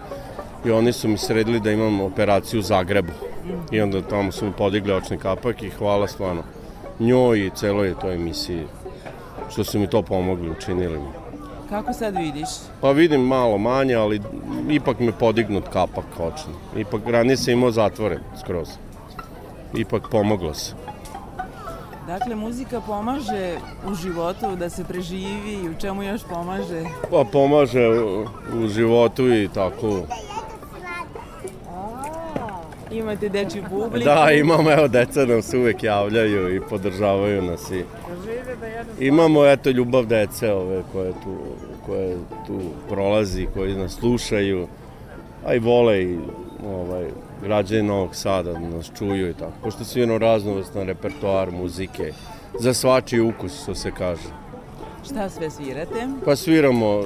i 0.66 0.72
oni 0.72 0.94
su 0.94 1.08
mi 1.08 1.18
sredili 1.18 1.60
da 1.60 1.72
imam 1.72 2.02
operaciju 2.02 2.60
u 2.60 2.64
Zagrebu. 2.64 3.12
I 3.72 3.82
onda 3.82 4.02
tamo 4.02 4.32
su 4.32 4.46
mi 4.46 4.52
podigli 4.58 4.94
očni 4.94 5.18
kapak 5.18 5.64
i 5.64 5.70
hvala 5.70 6.08
stvarno 6.08 6.44
njoj 7.00 7.46
i 7.46 7.52
celoj 7.56 7.94
toj 8.02 8.16
emisiji 8.16 8.64
što 9.50 9.64
su 9.64 9.80
mi 9.80 9.88
to 9.88 10.02
pomogli, 10.02 10.50
učinili 10.50 11.00
mi. 11.00 11.10
Kako 11.70 11.94
sad 11.94 12.16
vidiš? 12.18 12.50
Pa 12.82 12.92
vidim 12.92 13.22
malo 13.22 13.58
manje, 13.58 13.96
ali 13.96 14.22
ipak 14.70 15.00
me 15.00 15.12
podignut 15.12 15.64
kapak 15.74 16.06
očni. 16.20 16.82
Ipak 16.82 17.02
ranije 17.08 17.38
sam 17.38 17.54
imao 17.54 17.72
zatvoren 17.72 18.20
skroz. 18.40 18.70
Ipak 19.78 20.10
pomoglo 20.12 20.54
se. 20.54 20.85
Dakle, 22.08 22.36
muzika 22.36 22.82
pomaže 22.82 23.58
u 23.92 23.96
životu 23.96 24.56
da 24.56 24.70
se 24.70 24.84
preživi 24.84 25.54
i 25.64 25.70
u 25.70 25.74
čemu 25.82 26.04
još 26.04 26.22
pomaže? 26.30 26.84
Pa 27.12 27.24
pomaže 27.32 27.88
u, 27.90 28.26
u 28.64 28.68
životu 28.68 29.34
i 29.34 29.50
tako. 29.54 30.02
Imate 32.92 33.30
dečju 33.30 33.64
publiku? 33.70 34.06
Da, 34.06 34.32
imamo, 34.32 34.72
evo, 34.72 34.88
deca 34.88 35.26
nam 35.26 35.42
se 35.42 35.58
uvek 35.58 35.84
javljaju 35.84 36.56
i 36.56 36.62
podržavaju 36.70 37.42
nas 37.42 37.72
i 37.72 37.84
imamo, 39.00 39.46
eto, 39.46 39.70
ljubav 39.70 40.06
dece 40.06 40.54
ove 40.54 40.84
koje 40.92 41.12
tu, 41.12 41.38
koje 41.86 42.18
tu 42.48 42.60
prolazi, 42.90 43.48
koji 43.54 43.76
nas 43.76 43.94
slušaju, 43.94 44.68
a 45.46 45.56
i 45.56 45.60
vole 45.60 46.04
i 46.04 46.18
ovaj, 46.68 47.06
građani 47.44 47.84
Novog 47.84 48.16
Sada 48.16 48.54
da 48.54 48.60
nas 48.60 48.92
čuju 48.98 49.30
i 49.30 49.34
tako. 49.34 49.54
Pošto 49.64 49.84
sviramo 49.84 50.18
raznovrstan 50.18 50.88
repertoar 50.88 51.52
muzike, 51.52 52.14
za 52.60 52.74
svačiji 52.74 53.20
ukus, 53.20 53.64
što 53.64 53.76
se 53.76 53.92
kaže. 53.92 54.30
Šta 55.06 55.30
sve 55.30 55.50
svirate? 55.50 56.08
Pa 56.26 56.36
sviramo 56.36 57.04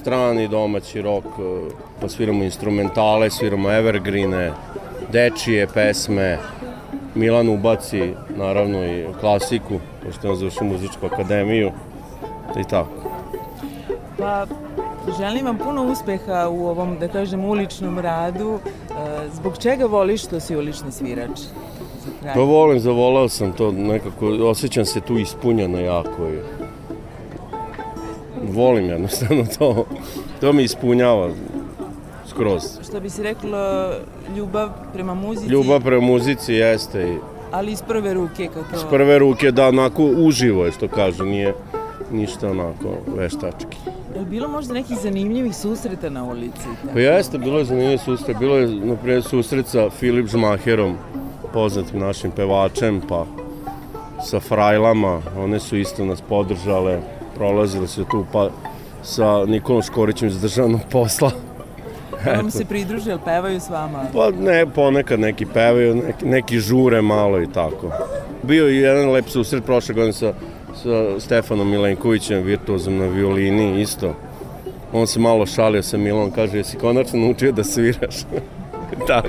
strani, 0.00 0.48
domaći 0.48 1.02
rok, 1.02 1.24
pa 2.00 2.08
sviramo 2.08 2.44
instrumentale, 2.44 3.30
sviramo 3.30 3.70
evergrine, 3.70 4.52
dečije 5.12 5.66
pesme, 5.66 6.38
Milan 7.14 7.48
ubaci 7.48 8.14
naravno 8.36 8.84
i 8.84 9.06
klasiku, 9.20 9.80
pošto 10.04 10.30
on 10.30 10.36
završi 10.36 10.64
muzičku 10.64 11.06
akademiju 11.06 11.72
i 12.60 12.64
tako. 12.70 13.10
Pa, 14.18 14.46
želim 15.18 15.46
vam 15.46 15.58
puno 15.58 15.92
uspeha 15.92 16.48
u 16.48 16.66
ovom, 16.66 16.96
da 17.00 17.08
kažem, 17.08 17.44
uličnom 17.44 17.98
radu. 17.98 18.58
E, 18.90 18.94
Zbog 19.32 19.58
čega 19.58 19.86
voliš 19.86 20.24
što 20.24 20.40
si 20.40 20.56
ulični 20.56 20.92
svirač? 20.92 21.40
Pa 22.34 22.40
volim, 22.40 22.80
zavolao 22.80 23.28
sam 23.28 23.52
to 23.52 23.72
nekako, 23.72 24.26
osjećam 24.26 24.84
se 24.84 25.00
tu 25.00 25.18
ispunjeno 25.18 25.80
jako 25.80 26.28
i 26.28 26.38
volim 28.52 28.88
jednostavno 28.88 29.44
to, 29.58 29.86
to 30.40 30.52
mi 30.52 30.62
ispunjava 30.62 31.30
skroz. 32.28 32.62
Što 32.88 33.00
bi 33.00 33.10
se 33.10 33.22
reklo, 33.22 33.90
ljubav 34.36 34.68
prema 34.92 35.14
muzici, 35.14 35.48
Ljubav 35.48 35.80
prema 35.80 36.02
muzici 36.06 36.54
jeste 36.54 37.02
i 37.12 37.16
ali 37.50 37.72
iz 37.72 37.82
prve 37.82 38.14
ruke 38.14 38.48
kao 38.54 38.62
to. 38.72 38.78
s 38.78 38.84
prve 38.90 39.18
ruke 39.18 39.50
da 39.50 39.68
onako 39.68 40.04
uživo 40.04 40.64
je 40.64 40.72
što 40.72 40.88
kažu, 40.88 41.24
nije 41.24 41.54
ništa 42.12 42.50
onako 42.50 42.88
veštački. 43.16 43.76
Je 44.18 44.24
bilo 44.24 44.48
možda 44.48 44.74
nekih 44.74 44.96
zanimljivih 45.02 45.56
susreta 45.56 46.10
na 46.10 46.24
ulici? 46.24 46.68
Pa 46.92 47.00
jeste, 47.00 47.38
bilo 47.38 47.58
je 47.58 47.64
zanimljivo 47.64 47.98
susret, 47.98 48.36
bilo 48.38 48.56
je 48.56 48.68
naprijed 48.68 49.24
susret 49.24 49.66
sa 49.66 49.90
Filip 49.90 50.26
Žmaherom, 50.26 50.96
poznatim 51.52 52.00
našim 52.00 52.30
pevačem, 52.30 53.00
pa 53.08 53.26
sa 54.24 54.40
Frajlama, 54.40 55.20
one 55.38 55.60
su 55.60 55.76
isto 55.76 56.04
nas 56.04 56.20
podržale, 56.20 57.00
prolazile 57.34 57.86
su 57.86 58.04
tu 58.04 58.24
pa 58.32 58.48
sa 59.02 59.44
Nikolom 59.46 59.82
Škorićem 59.82 60.28
iz 60.28 60.40
državnog 60.40 60.80
posla. 60.90 61.30
Vam 62.36 62.50
se 62.50 62.64
pridruže, 62.64 63.10
jel 63.10 63.18
pevaju 63.24 63.60
s 63.60 63.68
vama? 63.68 64.04
Pa 64.12 64.30
ne, 64.30 64.66
ponekad 64.66 65.20
neki 65.20 65.46
pevaju, 65.46 65.94
neki, 65.94 66.26
neki 66.26 66.60
žure 66.60 67.02
malo 67.02 67.42
i 67.42 67.52
tako. 67.52 67.90
Bio 68.42 68.66
je 68.66 68.76
jedan 68.76 69.10
lep 69.10 69.28
susret 69.28 69.64
prošle 69.64 69.94
godine 69.94 70.12
sa, 70.12 70.32
sa 70.82 71.20
Stefanom 71.20 71.70
Milenkovićem, 71.70 72.42
virtuozom 72.42 72.98
na 72.98 73.06
violini 73.06 73.80
isto. 73.80 74.14
On 74.92 75.06
se 75.06 75.20
malo 75.20 75.46
šalio 75.46 75.82
sa 75.82 75.96
Milom, 75.96 76.30
kaže, 76.30 76.56
jesi 76.56 76.76
konačno 76.76 77.20
naučio 77.20 77.52
da 77.52 77.64
sviraš? 77.64 78.16
tako. 79.08 79.28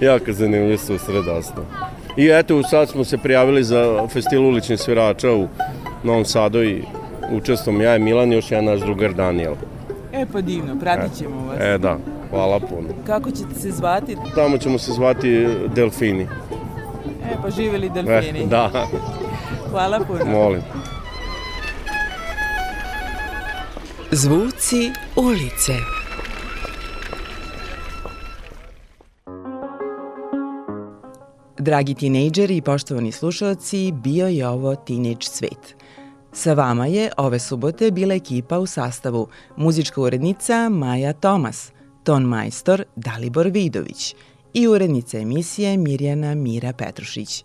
Jako 0.00 0.32
zanimljiv 0.32 0.76
susret 0.76 1.24
dosta. 1.24 1.62
I 2.16 2.28
eto, 2.32 2.62
sad 2.62 2.88
smo 2.88 3.04
se 3.04 3.18
prijavili 3.18 3.64
za 3.64 4.08
festival 4.08 4.46
uličnih 4.46 4.80
svirača 4.80 5.32
u 5.32 5.48
Novom 6.02 6.24
Sadu 6.24 6.62
i 6.62 6.82
učestvom 7.32 7.80
ja 7.80 7.96
i 7.96 7.98
Milan 7.98 8.32
i 8.32 8.34
još 8.34 8.50
jedan 8.50 8.64
naš 8.64 8.80
drugar 8.80 9.14
Daniel. 9.14 9.54
E 10.12 10.26
pa 10.32 10.40
divno, 10.40 10.76
pratit 10.80 11.18
ćemo 11.18 11.46
vas. 11.46 11.56
E 11.60 11.78
da, 11.78 11.98
hvala 12.30 12.60
puno. 12.60 12.88
Kako 13.06 13.30
ćete 13.30 13.54
se 13.54 13.70
zvati? 13.70 14.16
Tamo 14.34 14.58
ćemo 14.58 14.78
se 14.78 14.92
zvati 14.92 15.46
Delfini. 15.74 16.26
E 17.32 17.36
pa 17.42 17.50
živeli 17.50 17.90
delfini. 17.90 18.40
E, 18.40 18.46
da, 18.46 18.70
Hvala 19.74 20.00
puno. 20.06 20.24
molim. 20.24 20.62
Zvuci 24.10 24.90
ulice. 25.16 25.72
Dragi 31.58 31.94
tinejdžeri 31.94 32.56
i 32.56 32.62
poštovani 32.62 33.12
slušalci, 33.12 33.92
bio 33.92 34.26
je 34.26 34.48
ovo 34.48 34.74
Teenage 34.74 35.22
Svet. 35.22 35.76
Sa 36.32 36.52
vama 36.52 36.86
je 36.86 37.10
ove 37.16 37.38
subote 37.38 37.90
bila 37.90 38.14
ekipa 38.14 38.58
u 38.58 38.66
sastavu 38.66 39.28
muzička 39.56 40.00
urednica 40.00 40.68
Maja 40.68 41.12
Tomas, 41.12 41.72
ton 42.04 42.22
majstor 42.22 42.84
Dalibor 42.96 43.48
Vidović 43.48 44.14
i 44.52 44.68
urednica 44.68 45.18
emisije 45.18 45.76
Mirjana 45.76 46.34
Mira 46.34 46.72
Petrušić. 46.72 47.44